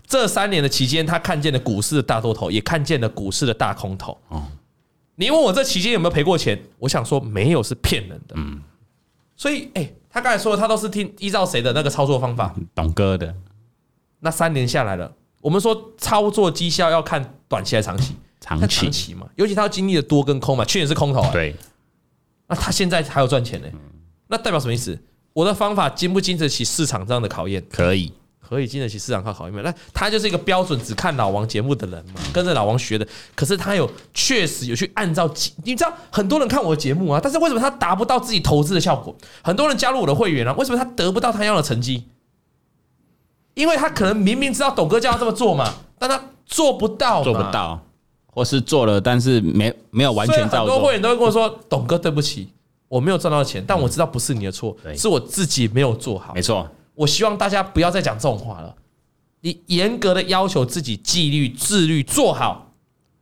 [0.06, 4.16] 这三年的期间，他看见了股市的大多头，也看见了股市的大空头。
[4.28, 4.42] 哦，
[5.14, 6.60] 你问我这期间有没有赔过钱？
[6.78, 8.34] 我想说没有，是骗人的。
[8.36, 8.60] 嗯，
[9.36, 12.54] 所以，哎，他刚才说他都是听依照谁的那个操作方法？
[12.74, 13.32] 董哥的。
[14.20, 18.14] 那三年下来了，我们说操作绩效要看短期还是长期？
[18.40, 21.54] 长期，嘛，尤其他要经历了多跟空嘛，去年是空头，对。
[22.50, 23.68] 那他现在还有赚钱呢？
[24.26, 24.98] 那代表什么意思？
[25.32, 27.64] 我的方法经不经得起市场这样的考验？
[27.70, 29.62] 可以，可以经得起市场考考验。
[29.62, 33.06] 那他就是一个标准只看老王节目的人嘛，跟着老王学的。
[33.36, 35.32] 可是他有确实有去按照，
[35.62, 39.16] 你知道很多人看我的节目啊，但是为什么他达不到自己投资的效果？
[39.42, 42.04] 很多人加入我的会员啊，为什么他得不到他要的成绩？
[43.54, 47.84] 因为他可能明明知道董哥叫他这么做嘛，但他做不到，做不到。
[48.40, 50.72] 或是做了，但是没没有完全照做。
[50.74, 52.48] 很多会员都会跟我说：“董哥，对不起，
[52.88, 58.74] 我没有赚到钱，但我知道不是你的错，是我自己没有做好。”没错，我希望大家不要再讲这种话了。
[59.42, 62.72] 你严格的要求自己纪律、自律，做好。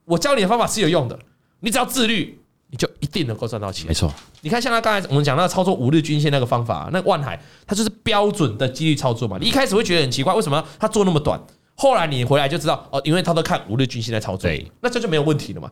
[0.04, 1.18] 我教你的方法是有用的，
[1.58, 2.38] 你只要自律，
[2.70, 3.88] 你就一定能够赚到钱。
[3.88, 4.08] 没错，
[4.42, 9.36] 你看，像他刚才我们讲那个操作五日均线那个方法，那万海他就是标准的纪律操作嘛。
[9.40, 11.40] 你一开始会觉得很奇怪，为什么他做那么短？
[11.80, 15.70] 后来你回来就知道哦，因为他都看五日均线在操作，那这就没有问题了嘛。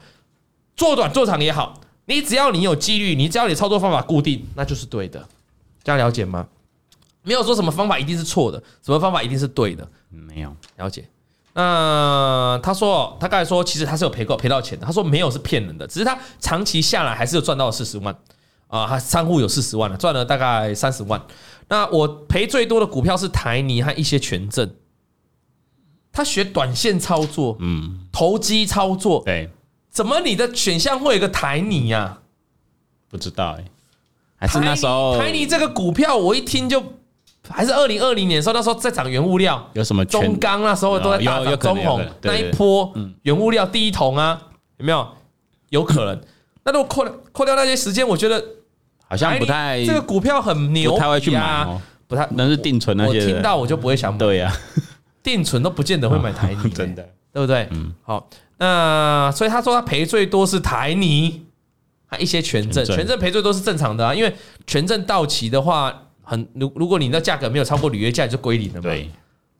[0.76, 5.26] 做短做长也好，你只要你有纪律，你只要你操作方法固定，那就是对的。
[5.82, 6.46] 这样了解吗？
[7.22, 11.08] 没有说什么方法一定是错的，什么方法一定是对的，没有了解。
[11.54, 14.86] 那他说他刚才说，其实他是有赔过赔到钱的。
[14.86, 18.14] 他说没有是骗人的，只是他长期下来还是有赚到了四十万
[18.68, 21.20] 啊，他仓库有四十万了，赚了大概三十万。
[21.68, 24.70] 那我赔最多的股票是台泥和一些权证。
[26.16, 29.50] 他学短线操作，嗯，投机操作，对，
[29.90, 32.20] 怎么你的选项会有个台泥呀？
[33.10, 33.64] 不知道哎，
[34.36, 36.82] 还是那时候台泥这个股票，我一听就
[37.46, 42.90] 还是二零二零年的时候，那时候在涨原物料，有什么中钢那时候都在大涨，中红那一波，
[43.24, 44.40] 原物料第一桶啊，
[44.78, 45.06] 有没有？
[45.68, 46.18] 有可能。
[46.64, 48.42] 那如果扣扣掉那些时间，我觉得
[49.06, 51.66] 好像不太这个股票很牛，不太会去买，
[52.08, 54.50] 不太那是定存那些，我听到我就不会想买，对呀。
[55.26, 57.66] 定存都不见得会买台泥， 真的，对不对？
[57.72, 61.42] 嗯，好，那所以他说他赔最多是台泥，
[62.06, 64.32] 还一些权证，权证赔最多是正常的啊，因为
[64.68, 68.82] 权证到期的话，很如如果你的价格没有超过履约价，就归零了嘛。
[68.82, 69.10] 对，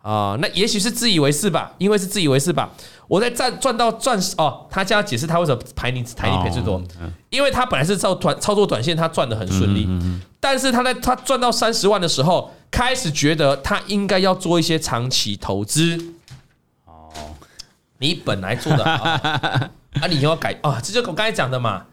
[0.03, 2.73] 啊，那也许是自以为是吧，因为是自以为是吧。
[3.09, 6.81] 我在赚赚到钻石哦，他家解释他为什么排你台泥赔最多，
[7.31, 9.89] 因为他本来是操短操作短线，他赚的很顺利，
[10.39, 12.53] 但是他在他赚到三十万的时候。
[12.71, 16.15] 开始觉得他应该要做一些长期投资。
[16.85, 17.11] 哦，
[17.99, 21.87] 你本来做的好，啊，你要改啊，这就我刚才讲的嘛。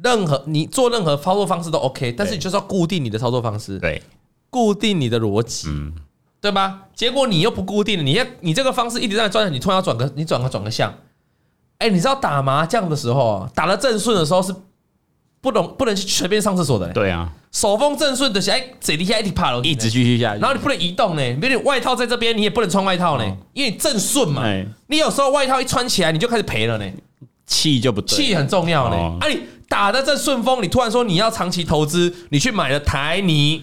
[0.00, 4.00] 任何你做任何操作方式都 OK，但是你就是要固定你的操作方式，对，
[4.48, 5.92] 固定你的逻辑，嗯，
[6.40, 6.82] 对吧？
[6.94, 10.94] 结果你又不固定，你要你这个方式一直在转，你突然要转个，你转个转个向，
[11.78, 14.54] 哎，你知道打麻将的时候，打得正顺的时候是
[15.40, 24.42] 不能不能去随便上厕所的，对啊，手风正顺的，哎，嘴底下一直爬楼，一直继续下去，然后你不能移动呢，比如你外套在这边，你也不能穿外套呢，因为你正顺嘛，
[24.88, 26.84] 你有时候外套一穿起来，你就开始赔了呢。
[27.46, 28.96] 气就不对，气很重要呢。
[29.20, 33.62] 啊，你打的这顺风，你突然说你要长期投资，你去买了台泥，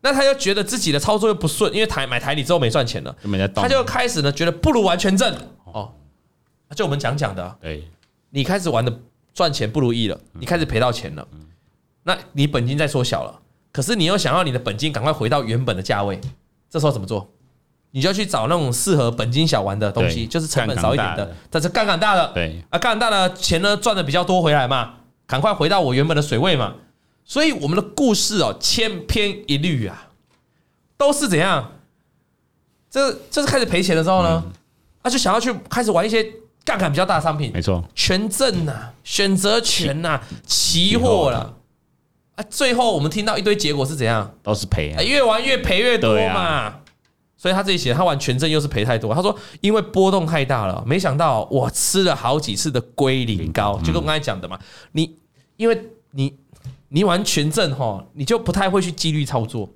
[0.00, 3.14] 那他就觉得自己的操作又不顺，因为台买台泥之后没赚钱了，
[3.54, 5.34] 他就开始呢觉得不如完全正。
[5.64, 5.92] 哦。
[6.74, 7.86] 就我们讲讲的，对，
[8.30, 9.00] 你开始玩的
[9.36, 11.28] 赚钱不如意了，你开始赔到钱了，
[12.04, 13.38] 那你本金在缩小了，
[13.70, 16.18] 可是你又想要你的本金赶快回到原本的价位，
[16.70, 17.30] 这时候怎么做？
[17.90, 22.62] 你就要去找那种适合本金小玩的东西，就是成本少一点的，但是杠杆大的，对。
[22.70, 24.94] 啊，杠杆大的钱呢赚的比较多回来嘛，
[25.26, 26.74] 赶快回到我原本的水位嘛。
[27.26, 30.08] 所以我们的故事哦，千篇一律啊，
[30.96, 31.72] 都是怎样？
[32.88, 34.42] 这这是开始赔钱的时候呢，
[35.02, 36.24] 他就想要去开始玩一些
[36.66, 41.56] 杠杆比较大的商品，没错，权证呐、选择权呐、期货了
[42.34, 44.34] 啊，最后我们听到一堆结果是怎样？
[44.42, 46.80] 都是赔啊，越玩越赔越多嘛。
[47.38, 49.14] 所以他自己写，他玩权证又是赔太多。
[49.14, 54.58] 他说，因为波动太大了，没想到我吃了好几次的归零膏，就跟我刚才讲的嘛。
[54.92, 55.14] 你
[55.56, 55.80] 因为
[56.12, 56.34] 你
[56.88, 59.68] 你玩权证哈，你就不太会去纪律操作，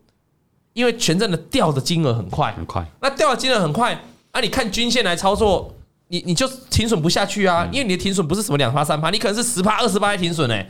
[0.72, 2.85] 因为权证的掉的金额很快，很快。
[3.00, 5.72] 那掉的金额很快啊，你看均线来操作，
[6.11, 10.68] 你你就停损不下去啊，因为你的停损不是什么两趴三趴，你可能是十趴二十趴的停损哎，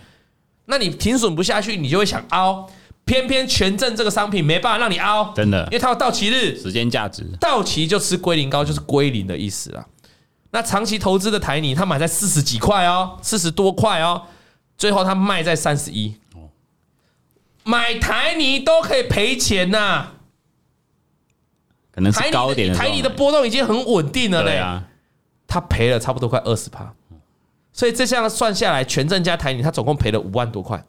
[0.66, 2.70] 那你停损不下去，你就会想凹。
[3.06, 9.84] 偏偏权证这个商品没办法让你凹，真的，因为它有到期日，时间价值，到期就吃归零膏，就是归零的意思啊。
[10.52, 14.22] 那长期投资的台泥，他买在四十几块哦，四十多块哦，
[14.76, 16.14] 最后他卖在三十一，
[17.64, 20.08] 买台泥都可以赔钱呐，
[21.90, 24.84] 可能是高点，台泥的波动已经很稳定了嘞，啊，
[25.50, 26.90] 他赔了差不多快二十趴，
[27.74, 30.82] 所以这项算下来，全正加台泥，他总共赔了五万多块。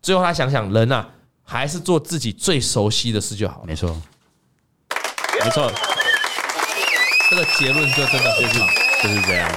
[0.00, 1.08] 最后他想想，人啊。
[1.42, 3.64] 还是做自己最熟悉的事就好。
[3.66, 3.88] 没错，
[5.42, 5.68] 没错，
[7.28, 8.68] 这个结论就真的非常
[9.02, 9.50] 就是这样，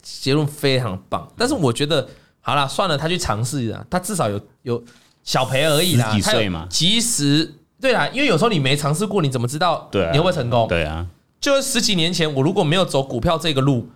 [0.00, 1.28] 结论非常棒。
[1.36, 2.08] 但是我觉得，
[2.40, 4.84] 好了，算了，他去尝试一下，他至少有有
[5.24, 6.12] 小赔而已啦。
[6.12, 6.68] 几岁嘛？
[6.70, 10.68] 其实对啦，因为有时候你没尝试过，你怎么知道你会不会成功？
[10.68, 11.04] 对啊，
[11.42, 13.88] 就是十几年前，我如果没有走股票这个路，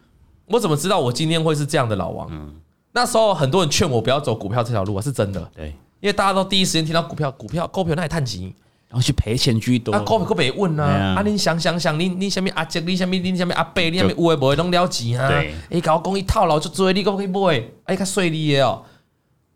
[0.46, 2.28] 我怎么知道我今天会是这样的老王？
[2.30, 2.52] 嗯，
[2.92, 5.50] 那时候很多人劝我不要走股票这条路啊，是真的。
[5.54, 5.68] 对。
[6.00, 8.42] 因为大家都第一时间听到股票，股票股票那也探钱，
[8.88, 9.92] 然后去赔钱居多。
[9.92, 15.30] 啊，股票股别问啊，啊，你想想想，你你什么阿杰，你什么你什么阿伯，你什么有诶无诶拢了钱啊？
[15.70, 17.72] 哎，搞公一套牢就追你，可以不会？
[17.84, 18.82] 哎，看税利哦。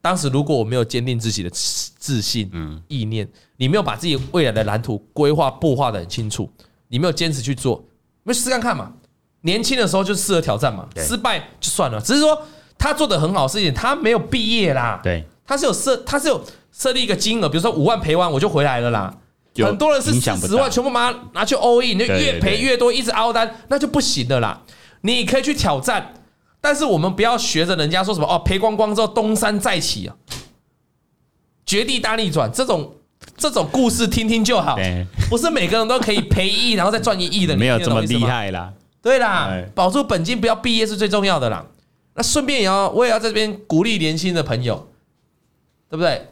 [0.01, 6.51] 当时如果我没有坚定自己的自信、嗯，意念，你没有把自己未来的蓝图规划布画的很清楚，
[6.91, 7.83] 你没有坚持去做，
[8.23, 8.93] 没试看看嘛。
[9.41, 11.99] 年轻的时候就适合挑战嘛，失败就算了。
[11.99, 12.43] 只是说
[12.77, 15.01] 他做的很好的事情，他没有毕业啦。
[15.03, 15.25] 对。
[15.47, 19.13] 他是有设，他是有设立一个金额，比如说五万赔完我就回来了啦。
[19.57, 24.63] 很多人是十万全部拿拿去 all in，你就越赔越多，一直凹单，那就不行的啦。
[25.01, 26.15] 你可以去挑战，
[26.61, 30.15] 但是我们不要学着人家说什么哦，赔光光之后东山再起啊，
[31.67, 32.95] 绝地大逆转这种
[33.41, 34.77] 这种故事听听就好，
[35.29, 38.73] 不是每个人都可以赔一亿然后再赚一亿的，没有这么厉害啦。
[39.03, 41.67] 对啦，保住本金不要毕业是最重要的啦。
[42.15, 44.87] 那顺便也要我也要在这边鼓励年轻的朋友。
[45.89, 46.25] 对不对？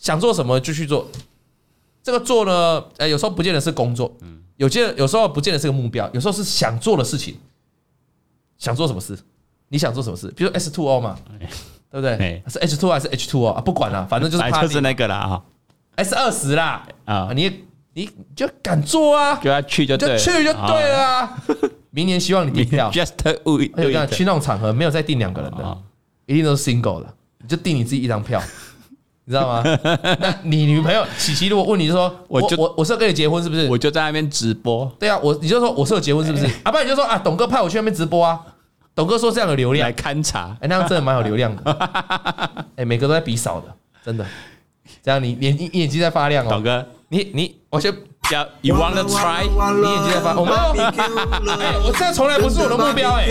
[0.00, 1.06] 想做什么就去做，
[2.02, 7.36] 这个做呢，呃，有时候不见得是工作，嗯，有见有时候不见得是个目标，有时候是想做的事情。
[8.56, 9.18] 想做什么事？
[9.68, 10.32] 你想做什么事？
[10.34, 11.18] 比如 S two O 嘛，
[11.90, 12.42] 对不对？
[12.48, 13.60] 是 H two 还是 H two O 啊？
[13.60, 15.44] 不管了，反正就是就是那个啦哈
[15.96, 21.30] ，S 二十啦啊，你你就敢做啊，就要去就就去就对了。
[21.90, 23.12] 明年希望你订票， Just
[23.44, 25.78] wait，还有去那种场合没有再订两个人的，
[26.26, 28.42] 一定都是 single 的，你就订你自己一张票。
[29.24, 29.62] 你知道吗？
[30.18, 33.68] 那你女朋友琪琪如果问你就说，我就我我是要跟你结婚是不是？
[33.68, 34.90] 我就在那边直播。
[34.98, 36.44] 对啊，我你就说我是有结婚是不是？
[36.64, 38.40] 啊，不然你就说啊，董哥派我去那边直播啊。
[38.94, 42.60] 董哥说这样有流量来勘察，哎，那样真的蛮有流量的。
[42.76, 43.66] 哎，每个都在比少的，
[44.04, 44.26] 真的。
[45.02, 47.92] 这样你眼睛眼睛在发亮哦，董哥，你你我先。
[48.62, 49.42] You wanna try？
[49.42, 50.54] 你眼睛在发，我们
[51.60, 53.26] 哎，我这从来不是我的目标哎，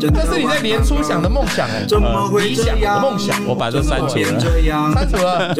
[0.00, 1.80] 这是你在年初想的梦想哎，
[2.40, 4.40] 理想我梦想，我把这删除了，
[4.94, 5.54] 删除了。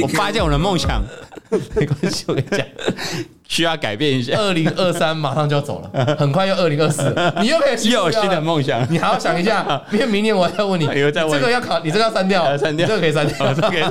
[0.00, 1.02] 我发现我的梦想
[1.74, 2.66] 没关系，我跟你讲，
[3.48, 4.36] 需要改变一下。
[4.36, 7.02] 二零二三马上就要走了，很快又二零二四，
[7.40, 8.86] 你又可以 又有新的梦想。
[8.92, 13.82] 你还要想一下，因为明年我要问你，这个要考，你这个要删掉，删掉，这个可以删掉，这个可以。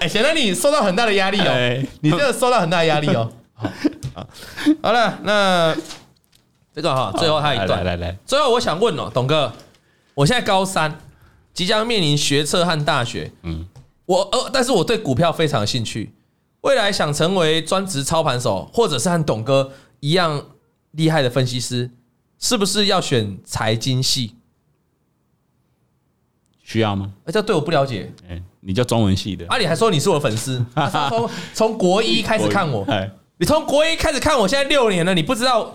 [0.00, 3.30] 哎，显得你受到很大的压力哦，你这个受到很大的压力哦。
[3.54, 4.26] 好，
[4.82, 4.92] 好。
[4.92, 5.76] 了，那
[6.74, 9.52] 这个哈，最后还有一段，来来来，最后我想问哦，董哥，
[10.14, 10.98] 我现在高三，
[11.54, 13.66] 即将面临学测和大学，嗯，
[14.06, 16.12] 我呃，但是我对股票非常有兴趣。
[16.62, 20.42] 未来想成为专职操盘手，或者是和董哥一样
[20.92, 21.90] 厉害的分析师，
[22.38, 24.34] 是不是要选财经系？
[26.62, 27.12] 需要吗？
[27.26, 28.12] 这对我不了解。
[28.28, 29.46] 哎，你叫中文系的。
[29.48, 30.64] 啊，你还说你是我的粉丝？
[31.08, 32.86] 从从国一开始看我，
[33.38, 35.74] 你从国一开始看我，现在六年了，你不知道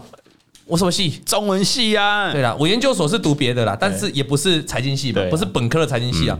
[0.65, 1.09] 我什么系？
[1.25, 2.31] 中文系啊。
[2.31, 5.21] 对啦，我研究所是读别的啦，但是也不是财经系吧？
[5.29, 6.39] 不是本科的财经系啊。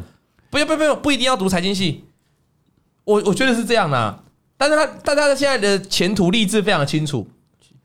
[0.49, 2.05] 不要不要不要，不一定要读财经系。
[3.03, 4.23] 我我觉得是这样的。
[4.57, 7.27] 但是他，但他现在的前途励志非常的清楚。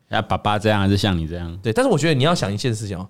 [0.09, 1.57] 像爸爸这样，还是像你这样？
[1.63, 3.07] 对，但是我觉得你要想一件事情哦，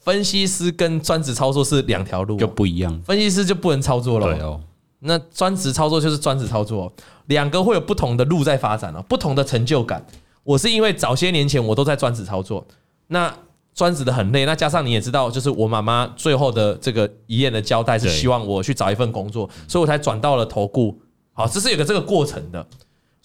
[0.00, 3.00] 分析师跟专职操作是两条路，就不一样。
[3.02, 4.60] 分析师就不能操作了，对哦。
[5.00, 6.92] 那专职操作就是专职操作，
[7.26, 10.04] 两个会有不同的路在发展哦，不同的成就感。
[10.44, 12.64] 我是因为早些年前我都在专职操作，
[13.08, 13.32] 那
[13.74, 20.98] 专职的很累，那加上你也知道，就是我妈妈最后的这个遗言的交代是希望我去找一份工作，所以我才转到了投顾。
[21.32, 22.66] 好，这是有个这个过程的。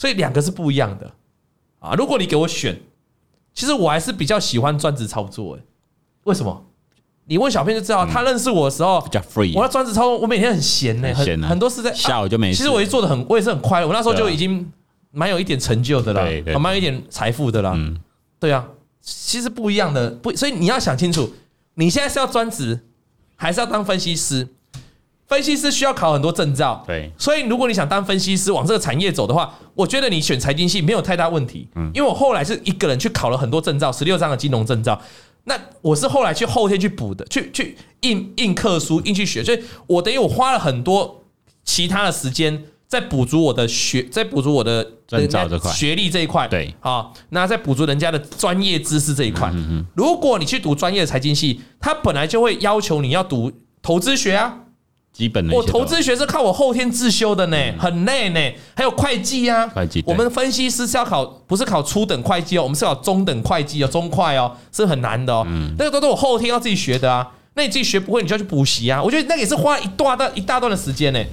[0.01, 1.11] 所以两个是不一样的
[1.77, 1.93] 啊！
[1.93, 2.75] 如果你给我选，
[3.53, 5.55] 其实我还是比较喜欢专职操作。
[5.55, 5.61] 哎，
[6.23, 6.65] 为什么？
[7.25, 9.53] 你问小片就知道，他认识我的时候比较 free。
[9.55, 12.51] 我要专职操作，我每天很闲呢，很很多事在下午就没。
[12.51, 13.87] 其实我也做的很，我也是很快乐。
[13.87, 14.67] 我那时候就已经
[15.11, 17.73] 蛮有一点成就的了，蛮有一点财富的了。
[17.75, 17.95] 嗯，
[18.39, 18.67] 对啊，
[19.01, 21.31] 其实不一样的，不，所以你要想清楚，
[21.75, 22.79] 你现在是要专职，
[23.35, 24.47] 还是要当分析师？
[25.31, 31.69] 分析师需要考很多证照，对，所以如果你想当分析师往这个产业走的话，我觉得你选财经系没有太大问题。
[31.75, 35.01] 嗯，因为我后来是一个人去考了很多证照，十六张的金融证照。
[35.45, 39.41] 那我是后来去后天去补的，去去印印课书，印去学。
[39.41, 41.23] 所以我等于我花了很多
[41.63, 46.45] 其他的时间在补足我的学，在补足我的证照这块学历这一块。
[46.49, 49.49] 对，好，那在补足人家的专业知识这一块。
[49.53, 49.85] 嗯嗯。
[49.95, 53.49] 如果你去读专业的财经系，他本来就会要求你要读
[53.81, 54.57] 投资学啊。
[55.21, 58.39] 基本的，我投资学是靠我后天自修的呢，很累呢。
[58.73, 65.45] 还有会计啊，会计，我们分析师是要考，不是考初等会计哦，我们是考中等会计哦，中会哦，是很难的哦。
[65.77, 67.31] 那个都是我后天要自己学的啊。
[67.53, 69.03] 那你自己学不会，你就要去补习啊。
[69.03, 71.23] 我觉得那也是花一大段一大段的时间呢。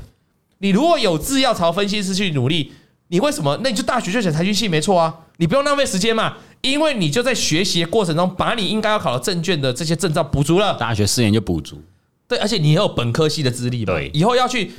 [0.59, 2.72] 你如果有志要朝分析师去努力，
[3.09, 3.59] 你为什么？
[3.64, 11.80] 那你就大学就选财经系没错啊，你不用浪费时间嘛，因为你就在学习的过程中，把你应该要考的证券的这些证照补足了，大学四年就补足。
[12.29, 14.72] 对，而且你也有本科系的资历，对，以后要去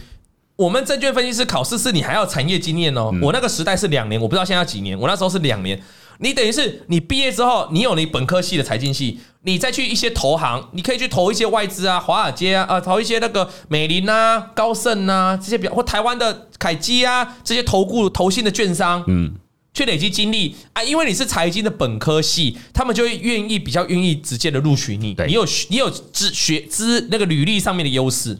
[0.55, 3.11] 我们证券分析师考试，是你还要产业经验哦。
[3.21, 4.97] 我那个时代是两年，我不知道现在要几年。
[4.97, 5.81] 我那时候是两年，
[6.19, 19.33] 你等于是你毕业之后，你有你本科系的财经系，你再去一些投行，你可以去投一些外资啊、华尔街啊，啊，投一些那个美林啊、高盛啊这些比较，或台湾的凯基啊这些投顾投信的券商，嗯。
[19.73, 25.15] 去累积经历啊，因为你是财经的本科系，他们就会愿意比较愿意直接的录取你。
[25.27, 28.37] 你有你有资学资那个履历上面的优势。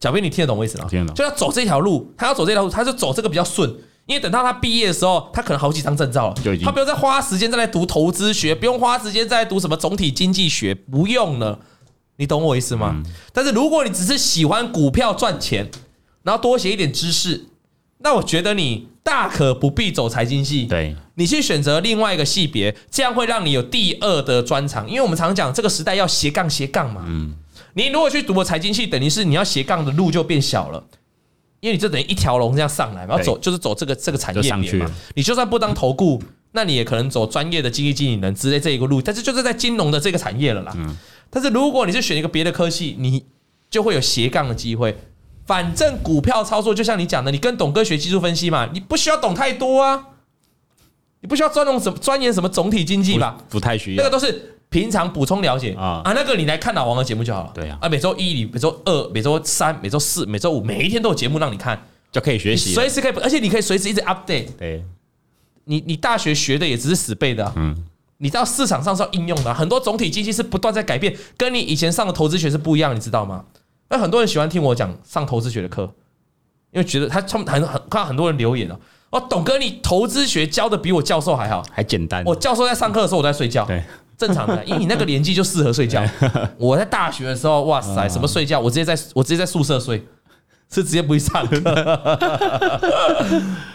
[0.00, 0.86] 小编，你听得懂我意思吗？
[0.88, 1.14] 听得懂。
[1.16, 3.68] 就要走这条路，他要走这条路，他就走这个比较顺。
[4.06, 11.58] 因为等到他毕业的时候，他可能好几张证照了，他不用再花时间再来读投资学，不用花时间再来读什么总体经济学，不用了。
[12.16, 13.02] 你懂我意思吗？
[13.32, 15.68] 但是如果你只是喜欢股票赚钱，
[16.22, 17.46] 然后多写一点知识，
[17.98, 18.88] 那我觉得你。
[19.06, 24.84] 大可不必走财经系，对，你去选择另外一个系别，这样会让你有第二的专长。
[24.90, 27.32] 因为我们常讲这个时代要斜杠斜杠嘛，嗯，
[27.74, 30.84] 你如果去读了财经系，等于是你要斜杠的路就变小了，
[31.60, 34.90] 因为你这等于一条龙这样上来，然后走就是走这个这个产业别嘛。
[35.14, 40.76] 你就算不当投顾，那你也可能走专业的经济经理人之类这一个路，但是就是在金融的这个产业了啦。
[41.30, 43.24] 但是如果你是选一个别的科系，你
[43.70, 44.96] 就会有斜杠的机会。
[45.46, 50.06] 反正股票操作就像你讲的，你跟董哥学技术分析嘛，你不需要懂太多啊，
[51.20, 55.72] 你不需要专弄什么钻研什么总体经济吧，不太需要，那个都是平常补充了解。
[55.78, 56.02] 啊。
[56.04, 61.80] 啊，那个你来看老王的节目就好了，对啊，啊每周一、每周二、每周三、每周四、每周五，每一天都有节目让你看，
[62.10, 64.84] 就可以学习，随时可以，而且你可以随时一直 update，对，
[65.64, 67.76] 你你大学学的也只是死背的，嗯，
[68.18, 73.44] 你到市场上是要应用的，很多总体经济是不断在改变，跟你以前上的投资学是不一样，你知道吗？
[73.88, 75.82] 那很多人喜欢听我讲上投资学的课，
[76.72, 78.78] 因为觉得他他们很很看很多人留言哦，
[79.10, 82.24] 哦，董哥你投资学教的比我教授还好，还简单。
[82.24, 83.82] 我教授在上课的时候我在睡觉，对，
[84.18, 86.04] 正常的， 因为你那个年纪就适合睡觉。
[86.58, 88.58] 我在大学的时候，哇塞，什么睡觉？
[88.58, 90.04] 我直接在我直接在宿舍睡，
[90.68, 91.72] 是直接不去上课， 对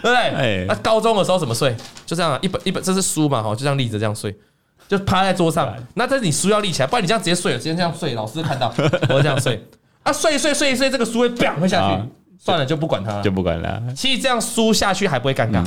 [0.02, 0.14] 不对？
[0.14, 1.74] 哎那高中的时候怎么睡？
[2.04, 4.36] 就这样，一本一本这是书嘛，哈，就这样立着这样睡，
[4.86, 5.74] 就趴在桌上。
[5.94, 8.70] 那这是你书要立起来，不然你这样直接睡了，直接这样睡，老师看到
[9.08, 9.64] 我会这样睡。
[10.02, 12.06] 啊，睡一睡睡一睡，这个书会砰会下去，啊
[12.38, 13.82] 算了就不管它了，就不管了。
[13.94, 15.64] 其实这样书下去还不会尴尬，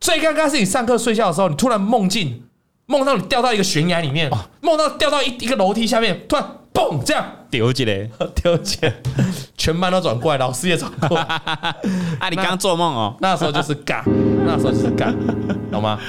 [0.00, 2.42] 最尴尬是你上课睡觉的时候，你突然梦境
[2.86, 4.30] 梦到你掉到一个悬崖里面，
[4.60, 7.24] 梦到掉到一一个楼梯下面，突然嘣这样。
[7.50, 8.90] 丢起来丢钱，
[9.58, 11.22] 全班都转过来，老师也转过来，
[12.18, 12.30] 啊！
[12.30, 14.02] 你刚刚做梦哦，那时候就是尬，
[14.46, 15.14] 那时候就是尬，
[15.70, 16.00] 懂吗？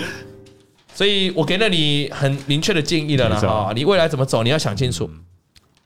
[0.94, 3.50] 所以我给了你很明确的建议了啦没错。
[3.50, 5.10] 啊，你未来怎么走，你要想清楚。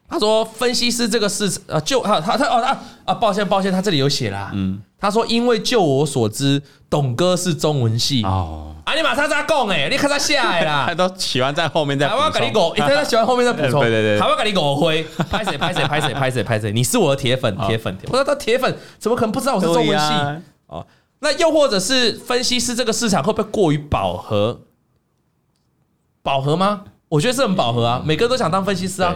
[0.09, 4.51] 他说，分析师这个事啊，就他他他哦啊啊，抱歉抱歉，他这里有写啦。
[4.53, 10.95] 嗯，他说，因为就我所知，董哥是中文系哦，啊，你马上再讲哎，你看 他下来啦他。
[10.95, 13.81] 都喜欢在后面再台湾补充跟你狗，他喜欢后面再补充。
[13.83, 17.97] 对对对台湾跟你狗灰，拍谁拍谁拍谁拍谁拍谁，你是 我的铁粉铁粉。
[18.07, 20.13] 我说他铁粉怎么可能不知道我是中文系？
[20.67, 20.87] 哦，
[21.19, 24.61] 那又或者是分析师这个市场会不会过于饱和？
[26.23, 26.83] 饱和吗？
[27.09, 29.13] 我觉得是很饱和啊，每个人都想当分析师啊。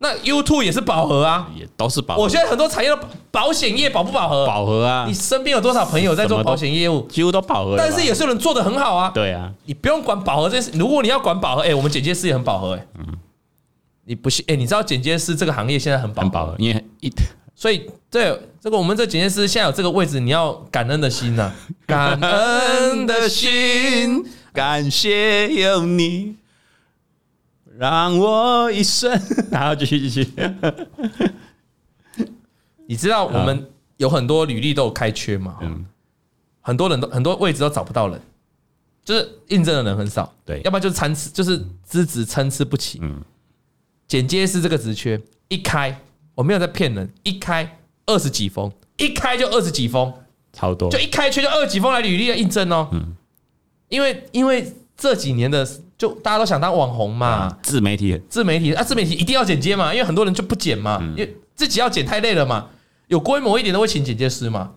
[0.00, 1.46] 对那 YouTube 也是饱和啊。
[1.54, 2.22] 也都是饱和。
[2.22, 2.98] 我觉得很多产业的
[3.30, 4.46] 保险业饱不饱和？
[4.46, 7.02] 饱和啊你，身边有多少朋友在做保险业务？
[7.02, 7.76] 几乎都饱和。
[7.76, 9.10] 但是也是有人做得很好啊。
[9.14, 10.78] 对啊，你不用管饱和这件事。
[10.78, 12.86] 如果你要管饱和，哎，我们剪接师也很饱和，哎，
[14.06, 14.44] 你不信？
[14.48, 17.12] 哎，你知道剪接师这个行业现在很饱和很饱和，，因为一
[17.54, 21.52] 所以对这个我们这剪接师现在有这个位置，你要感恩的心呐，
[21.86, 24.24] 感恩的心。
[24.52, 26.34] 感谢有你，
[27.80, 29.10] 让我一生。
[29.50, 30.30] 然后继续继续，
[32.86, 35.56] 你知道我们有很多履历都有开缺嘛？
[35.62, 35.86] 嗯，
[36.60, 38.20] 很多人都很多位置都找不到人，
[39.02, 42.98] 就是应征的人很少，对要不然就是参差，就是资质参差不齐。
[43.00, 43.18] 嗯，
[44.06, 45.18] 剪接师这个职缺
[45.48, 45.98] 一开，
[46.34, 50.12] 我没有在骗人，一开二十几封，一开就二十几封，
[50.52, 52.90] 超多就，一开缺就二十几封来履历的应征哦。
[52.92, 53.16] 嗯，
[53.88, 55.66] 因为因为这几年的
[56.00, 58.18] 就大家都想当网红嘛，自媒体。
[58.26, 62.68] 自媒体啊，自媒体一定要剪接嘛，因为很多人就不剪嘛，因为自己要剪太累了嘛。
[63.08, 64.70] 有规模一点的会请剪接师嘛，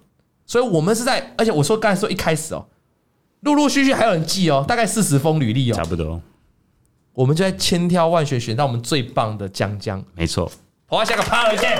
[0.46, 2.66] 所以我们是在，而且我说刚才说一开始哦，
[3.40, 6.22] 陆陆续续还有人寄哦，大概四十封履历哦，差不多，
[7.14, 10.52] 我们就在千挑万选选到我们最棒的江江，没错，
[10.90, 11.80] 我要下个趴了，先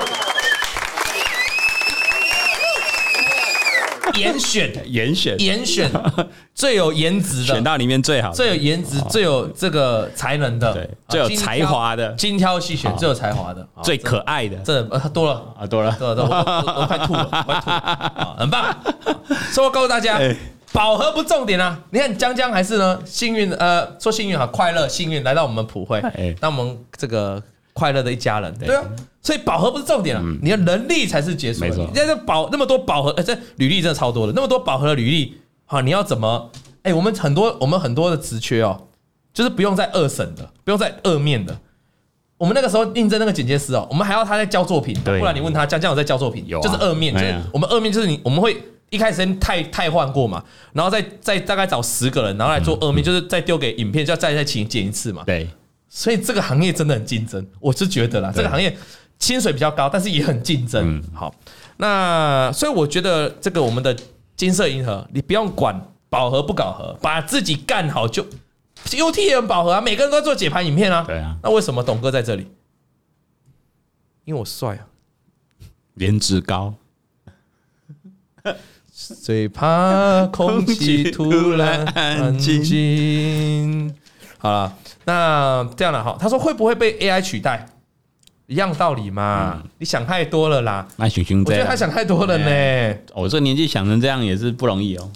[4.16, 4.72] 严选。
[4.86, 5.40] 严选。
[5.40, 5.90] 严选
[6.54, 7.54] 最有颜值的。
[7.54, 7.64] 选。
[7.64, 12.12] 到里面最好，最有颜值、最有这个才能的，对最有才华的。
[12.12, 14.56] 精挑细选、最有才华的、最可爱的。
[14.58, 15.42] 这呃多了。
[15.58, 18.76] 啊，多了，对对，我我我快吐了，我快吐了，啊很棒。
[19.50, 20.36] 所以我告诉大家哎，
[20.72, 21.78] 饱和不重点啊。
[21.90, 26.02] 你看江江还是呢，幸运呃，说幸运哈，快乐幸运来到我们普惠。
[26.40, 27.42] 那，我们这个
[27.74, 28.54] 快乐的一家人。
[28.58, 28.82] 对啊，
[29.20, 31.60] 所以饱和不是重点啊，你的能力才是结束。
[31.60, 35.34] 没错你在这饱那么多饱和，哎，这履历真的超多的，那么多饱和的履历，
[35.66, 36.50] 好，你要怎么？
[36.84, 38.88] 哎，我们很多我们很多的职缺哦，
[39.32, 41.58] 就是不用再二审的，不用再二面的。
[42.36, 48.60] 我们那个时候应征那个剪接师哦，我们还要他在交作品，不然你问他江江有在交作品，有啊就是二面，就是我们二面就是你我们会
[48.90, 55.22] 一开始先太太换过嘛，然后再再大概找十个人，然后来做二面，就是再丢给影片，就要再再请剪一次嘛。
[55.24, 55.48] 对，
[55.96, 58.76] 所以这个行业真的很竞争，我是觉得啦，这个行业
[59.20, 60.98] 薪水比较高，但是也很竞争。
[60.98, 61.32] 嗯好，
[61.76, 63.96] 那所以我觉得这个我们的
[64.34, 65.80] 金色银河，你不用管
[66.10, 68.26] 饱和不饱和，把自己干好就
[68.86, 71.04] UT 也很饱和啊，每个人都在做解盘影片啊。
[71.06, 72.48] 对啊，那为什么董哥在这里？
[74.24, 74.82] 因为我帅啊，
[75.94, 76.74] 颜值高，
[79.22, 83.94] 最怕空气突然安静。
[84.38, 87.66] 好了，那这样了哈，他说会不会被 AI 取代？
[88.46, 90.86] 一样道理嘛，你想太多了啦。
[90.96, 92.96] 那熊熊，我觉得他想太多了呢。
[93.14, 95.10] 我这年纪想成这样也是不容易哦。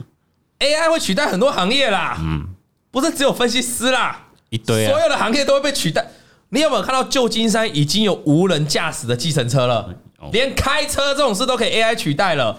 [0.58, 2.46] AI 会取代很多行业啦，嗯
[2.90, 6.06] 不是只有分析师啦，一堆啊，所有的行业都会被取代。
[6.48, 9.94] 你有没有看到旧金山已经有无人驾驶的计程车了？
[10.30, 12.58] 连开车这种事都可以 AI 取代了，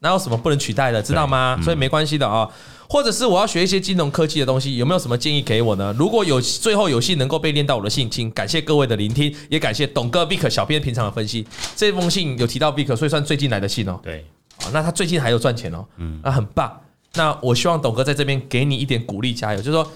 [0.00, 1.02] 哪有什么不能取代的？
[1.02, 1.58] 知道吗？
[1.62, 2.48] 所以没关系的啊。
[2.88, 5.94] 或者是我要学一些金融科技的东西，有没有什么建议给我呢？
[5.98, 11.46] 如果有最后有幸能够被念到我的信，请感谢各位的聆听，也感谢董哥 Vick 小编平常的分析。
[11.76, 14.00] 这封信有提到 Vick，所以算最近来的信哦。
[14.02, 14.24] 对，
[14.62, 16.80] 啊，那他最近还有赚钱哦，嗯，那很棒。
[17.14, 19.92] 那我希望董哥在这边给你一点鼓励，加油，就是说，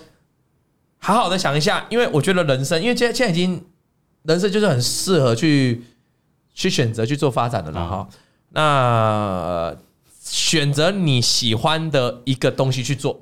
[0.99, 3.64] 好好的想一下，因为我觉得人生，因为现在现在已经
[4.24, 5.82] 人生就是很适合去
[6.55, 8.09] 去选择去做发展的了哈。
[8.51, 9.74] 那
[10.25, 13.20] 选择你喜欢的一个东西去做，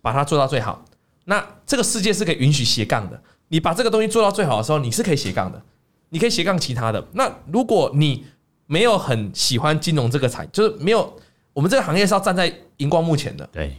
[0.00, 0.84] 把它做到最好。
[1.24, 5.62] 那这个世界是可以允许斜杠的，你把这个东西做到最好的时候，你是可以斜杠的，
[6.08, 7.06] 你可以斜杠其他的。
[7.12, 8.24] 那如果你
[8.66, 11.14] 没有很喜欢金融这个产，就是没有
[11.52, 13.46] 我们这个行业是要站在荧光幕前的。
[13.52, 13.76] 对，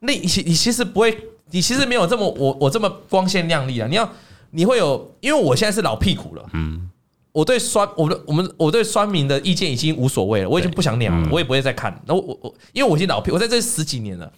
[0.00, 1.16] 那你你其实不会，
[1.50, 3.86] 你其实没有这么我我这么光鲜亮丽啊！
[3.88, 4.10] 你要
[4.50, 6.87] 你会有，因为我现在是老屁股了，嗯，
[7.38, 11.96] 我对酸我的我们我对酸民的意见已经无所谓了，我已经不想鸟了，我也不会再看。
[12.04, 14.28] 那我我我，因为我已经老屁，我在这十几年了。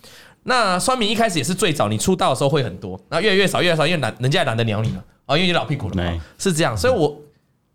[0.42, 6.76] 那酸民一开始也是最早，你出道的时候会很多，然后越来越少，越来越少，因为懒，人家也懒得鸟你了啊，因为你老屁股了嘛，是这样。
[6.76, 7.18] 所以我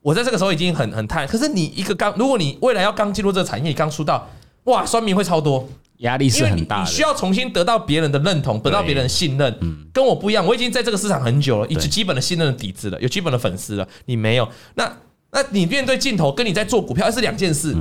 [0.04, 1.28] 我在这个时候已经很很叹。
[1.28, 4.30] 可是你一个刚，如果你未来要刚进入这个产业，你刚出道，
[4.66, 5.68] 哇，酸民会超多，
[5.98, 9.58] 压力是很大的，你需要重新得到别人的认同，得到别人的信任。
[9.62, 14.46] 嗯跟我不一样，我已经在这个市场很久了，有基本的信任的底子了，有基本的粉丝了，你没有。
[14.76, 14.92] 那
[15.36, 17.76] 那你面对镜头，跟你在做股票是两件事。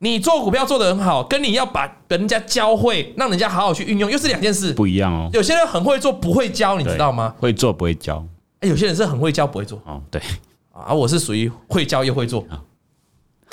[0.00, 5.30] 你做股票做得很好，跟你要把人家教会，让人家好好去运用，又是两件事，不一样哦。
[5.32, 7.34] 有些人很会做，不会教，你知道吗？
[7.40, 8.22] 会做不会教。
[8.60, 9.80] 哎，有些人是很会教，不会做。
[9.86, 10.20] 哦，对。
[10.70, 12.46] 啊，我是属于会教又会做。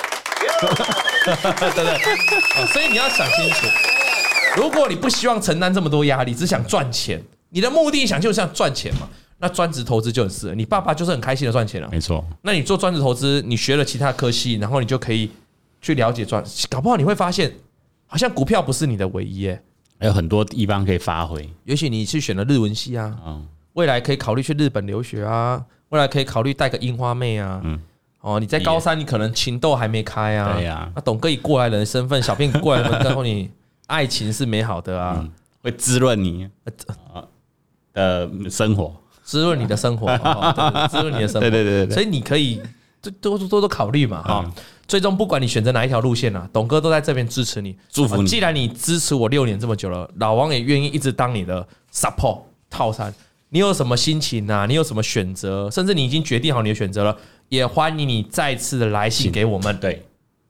[1.25, 2.65] 对对。
[2.67, 3.65] 所以你要想清楚，
[4.57, 9.07] 如果你不希望承担这么多压力，只想赚钱，你的目的想就是想赚钱嘛，
[9.45, 10.55] 那专职投资就很适合。
[10.55, 12.25] 你爸爸就是很开心的赚钱了，没错。
[12.41, 15.29] 那你做专职投资，你学了其他科系，然后你就可以。
[15.81, 17.53] 去了解赚，搞不好你会发现，
[18.07, 19.61] 好像股票不是你的唯一耶，
[19.99, 21.47] 还有很多地方可以发挥。
[21.63, 23.15] 也许你去选了日文系啊，
[23.73, 27.61] 未来可以考虑去日本留学啊，未来可以考虑带个樱花妹啊，
[28.21, 33.51] 哦，你在高三你可能情窦还没开啊，对呀，那董哥以过来人的身份，小编过来人告诉你，
[33.85, 35.23] 爱情是美好的啊，
[35.61, 36.49] 会滋润你
[37.93, 38.91] 的生活，
[39.25, 40.07] 滋润你的生活，
[40.87, 42.61] 滋润你的生活，对对对对，所以你可以
[43.19, 44.53] 多多多多考虑嘛，哈。
[44.87, 48.27] 最终，不管你选择哪一条路线啊，董哥都在这边支持你，祝福你。
[48.27, 53.11] 既然你支持我六年这么久了，老王也愿意一直当你的 support 套餐。
[53.49, 54.67] 你有什么心情啊？
[54.67, 55.71] 你有什么选择？
[55.71, 57.17] 甚至你已经决定好你的选择了，
[57.49, 59.75] 也欢迎你再次的来信给我们。
[59.79, 60.05] 对，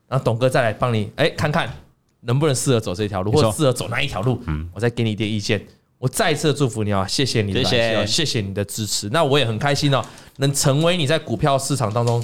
[0.10, 1.74] 然后董哥再来帮你，哎，看看
[2.20, 4.42] 能不能适合走这条路，或者适合走哪一条路。
[4.48, 5.66] 嗯，我再给你一点意见。
[5.98, 9.10] 我再次祝福你啊，谢谢你的来信，谢谢你的支持。
[9.10, 10.04] 那我也很开心哦，
[10.38, 12.24] 能成为你在股票市场当中。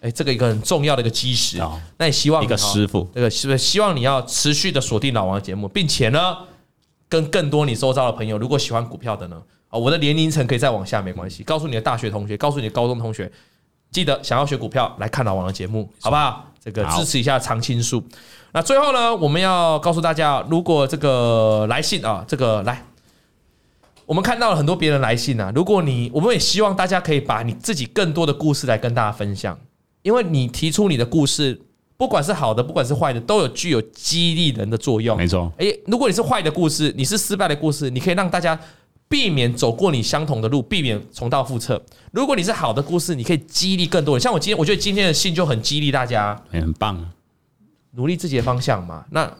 [0.00, 1.62] 哎，这个一个很重要的一个基石，
[1.96, 6.38] 那也希望一个师傅，这个是不是希望你要持续的锁定老王的节目，并且呢，
[7.08, 13.30] 跟更多你周遭的朋友，如果喜欢股票的呢，啊，我的年龄层可以再往下没关系，告诉你的大学同学，告诉你的高中同学，
[13.92, 16.46] 记得想要学股票来看老王的节目，好不好？
[16.60, 18.02] 这个支持一下常青树。
[18.50, 22.84] 那最后呢，我们要告诉大家，如果这个来信啊，这个来，
[24.12, 29.58] 我们看到了很多别人来信啊，如果你，我们也希望大家可以把你自己更多的故事来跟大家分享。
[30.02, 31.58] 因为你提出你的故事，
[31.96, 35.16] 不管是好的，不管是坏的，都有具有激励人的作用。
[35.16, 35.50] 没错。
[35.56, 38.60] 诶，如果你是坏的故事，你是失败的故事，你可以让大家
[39.08, 41.82] 避免走过你相同的路，避免重蹈覆辙。
[42.10, 44.20] 如果你是好的故事，你可以激励更多人。
[44.20, 47.02] 像我今天，我觉得今天的信就很激励大家，很棒，
[47.92, 49.32] 努力自己的方向嘛，那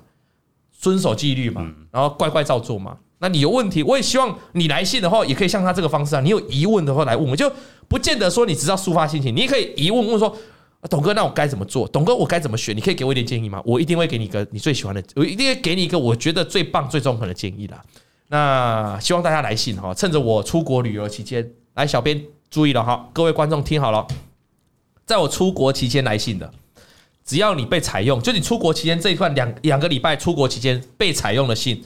[0.80, 2.96] 遵守纪律嘛，然后乖乖照做嘛。
[3.22, 6.20] 那你有问题，我也希望你来信的话，也可以像他这个方式啊。
[6.20, 7.50] 你有疑问的话来问我，就
[7.88, 10.36] 不见得说你只要抒发心情，你也可以疑问问说。
[10.90, 11.86] 董哥，那我该怎么做？
[11.86, 12.76] 董哥，我该怎么选？
[12.76, 13.62] 你可以给我一点建议吗？
[13.64, 17.80] 我一定会给你一个你最喜欢的，我一定会给你一个我觉得最棒、最中肯的建议啦。
[18.26, 22.20] 那希望大家来信哈，趁着我出国旅游期间，来，小编
[22.50, 24.04] 注意了哈，各位观众听好了，
[25.06, 26.52] 在我出国期间来信的，
[27.24, 31.80] 只要你被采用，就你出国期间这一段两两个礼拜出国期间被采用的信，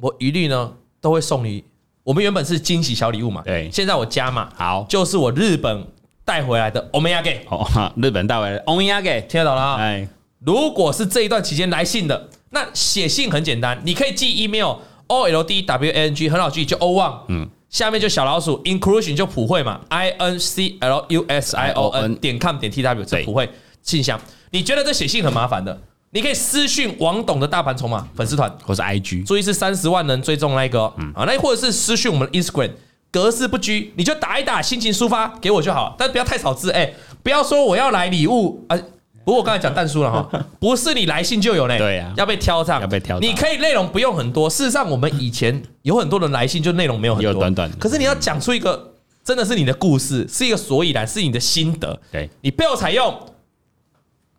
[0.00, 1.64] 我一律呢都会送你。
[2.04, 5.86] 我们原本是惊喜小礼物嘛，对，现在我加码，好，就是我日本。
[6.28, 9.76] 带回来的欧米亚给哦， 日本带回来 omiyage，听得懂了啊？
[9.76, 10.06] 哎，
[10.40, 14.76] 如果是这一段期间来信的，那写信很简单，你可以寄 email
[15.06, 21.06] o l d w a n g 很好记，就 o one，嗯，下面就小老鼠 inclusion 就普惠嘛，i n c l
[21.08, 23.48] u s i o n 点 com 点 t w 这普惠
[23.80, 24.20] 信箱。
[24.50, 25.80] 你觉得这写信很麻烦的，
[26.10, 32.70] 你可以私讯王董的大盘筹码粉丝团或是 IG，注意是三十万人追踪那一个，嗯啊，那或者是私讯我们的 Instagram。
[33.10, 36.92] 格式不拘，你就打一打，心情抒发给我就好，但不要太少字，哎，
[37.22, 38.78] 不要说我要来礼物啊。
[39.24, 40.28] 不过我刚才讲但书了哈，
[40.60, 43.18] 不是你来信就有嘞，对呀，要被挑上，要被挑。
[43.18, 47.70] 你可以内容不用很多，事实上我们以前有很多人来信，就内容没有很多，短短。
[47.78, 48.92] 可是你要讲出一个
[49.24, 51.98] 真的是你的故事，是一个所以然，是你的心得。
[52.12, 53.14] 对，你被我采用，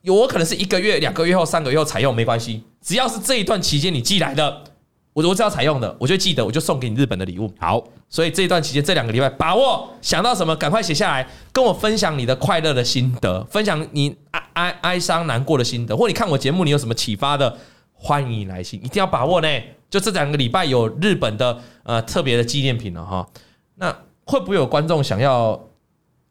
[0.02, 4.64] 有我可能是一个月、两个月后、三个月后采用没关系，只要是这一段期间你寄来的。
[5.12, 7.52] 我我只要采用的，我就记得，我就送给你日本的礼物。
[7.60, 17.58] 好，所以这一段期间，这两个礼拜，把握想到什么，赶快写下来，跟我分享你的快乐的心得，分享你哀哀哀伤难过的心得，或你看我节目你有什么启发的，
[17.92, 19.48] 欢迎你来信，一定要把握呢。
[19.90, 23.28] 就这两个礼拜有日本的呃特别的纪念品了哈。
[23.76, 23.94] 那
[24.26, 25.60] 会不会有观众想要？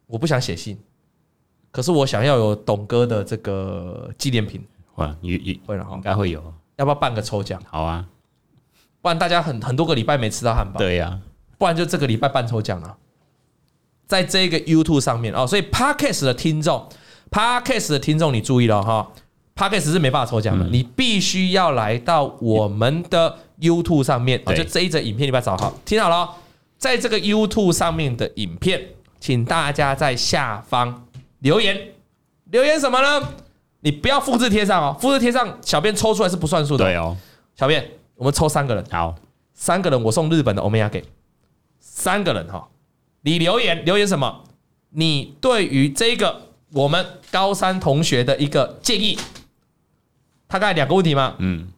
[0.06, 0.78] 我不想写信，
[1.70, 4.64] 可是我想要有董哥的这个纪念品，
[4.96, 6.42] 哇，也也会了哈，应该会有，
[6.76, 7.60] 要不要办个抽奖？
[7.68, 8.04] 好啊，
[9.00, 11.20] 不然大家很很多个礼拜没吃到汉堡，对呀，
[11.58, 12.96] 不然就这个礼拜办抽奖啊，
[14.06, 15.34] 在这个 YouTube 上面。
[15.34, 16.88] 哦，所以 Podcast 的听众
[17.30, 19.12] ，Podcast 的听众你注意了哈
[19.54, 24.40] ，Podcast 是没办法抽奖的，你必须要来到我们的 YouTube 上面。
[24.46, 26.34] 啊，就这一则影片你把它找好，听好了，
[26.78, 28.82] 在这个 YouTube 上面的影片，
[29.20, 31.04] 请大家在下方。
[31.40, 31.92] 留言
[32.50, 33.28] 留言什么呢？
[33.80, 36.84] 你不要复制贴上哦，复制贴上，小编抽出来是不算数的。
[36.84, 37.16] 对哦，
[37.54, 39.14] 小编，我们抽三个人，好，
[39.54, 41.04] 三个人我送日本的欧米亚给
[41.78, 42.68] 三个人哈。
[43.20, 44.44] 你留言留言什么？
[44.90, 49.16] 你对于这个我们高三同学的一个建议，
[50.48, 51.36] 大概两个问题吗？
[51.38, 51.68] 嗯，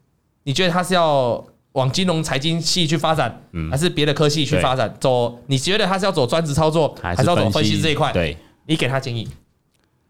[0.44, 4.96] 你觉得他是要往金融财经系去发展，嗯，还是别的科系去发展？
[4.98, 8.11] 走，你觉得他是要走专职操作，还是要走分析这一块？
[8.12, 9.28] 对，你给他建议。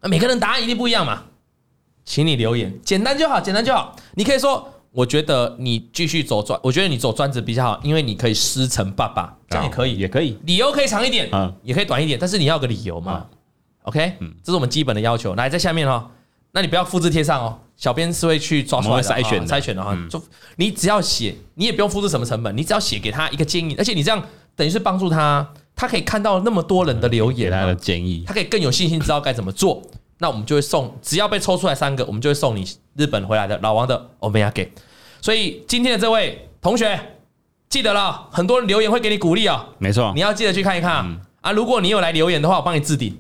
[0.02, 1.24] 那每个人答案一定不一样嘛，
[2.04, 3.94] 请你留言，简单就好，简单就好。
[4.14, 13.26] 你可以说，我觉得你继续走专，我觉得你走专职比较好，因为你可以师承爸爸，这样也可以，也可以，理由可以长一点，嗯，也可以短一点，但是你要有个理由嘛
[13.82, 15.34] ，OK，嗯，这是我们基本的要求。
[15.34, 16.10] 来，在下面哦，
[16.52, 20.22] 那你不要复制贴上哦，小编是会去抓出来筛选筛选的哈，就
[20.56, 24.26] 你只要写，你也不用复制什么成本，你只要写给他一个建议，而且你这样
[24.56, 25.46] 等于是帮助他。
[25.80, 29.80] 他可以看到那么多人的留言，他的建议，他可以更有信心知道该怎么做。
[30.18, 32.62] 那我们就会送，只要被抽出来三个，我们就会送你
[32.96, 34.70] 日本回来的老王的欧米亚给。
[35.22, 37.00] 所以今天的这位同学，
[37.70, 41.52] 记得了，很多人留言会给你鼓励哦，没错，你要记得去看一看啊。
[41.52, 43.18] 如果你有来留言的话，我帮你置顶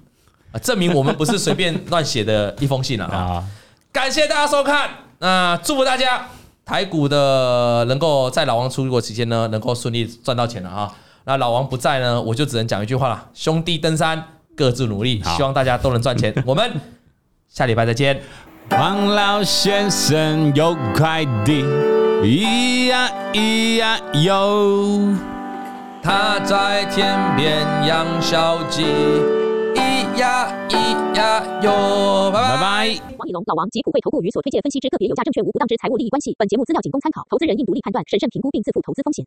[0.52, 3.42] 啊，证明我们不是随便乱写的一封信了 啊。
[3.90, 4.90] 感谢大家收看，
[5.20, 6.28] 那祝福大家
[6.66, 10.94] 台股的能够在老王出国期间呢，能够顺利赚到钱了啊。
[11.24, 14.22] 那老王不在呢，我就只能讲一句话了：兄弟登山，
[14.56, 15.22] 各自努力。
[15.22, 16.34] 希望大家都能赚钱。
[16.46, 16.72] 我们
[17.48, 18.20] 下礼拜再见。
[18.70, 21.62] 王老先生有快递，
[22.22, 25.14] 咿呀咿呀哟，
[26.02, 28.84] 他在天边养小鸡，
[29.74, 32.30] 咿呀咿呀哟。
[32.32, 32.96] 拜拜。
[33.18, 36.34] 王以龙、老王及普惠投顾与所推荐分析之个别有价证券无不当之财务利益关系。
[36.38, 39.26] 本节目资料仅供参考，投资人应独立判断、审慎评估并自负投资风险。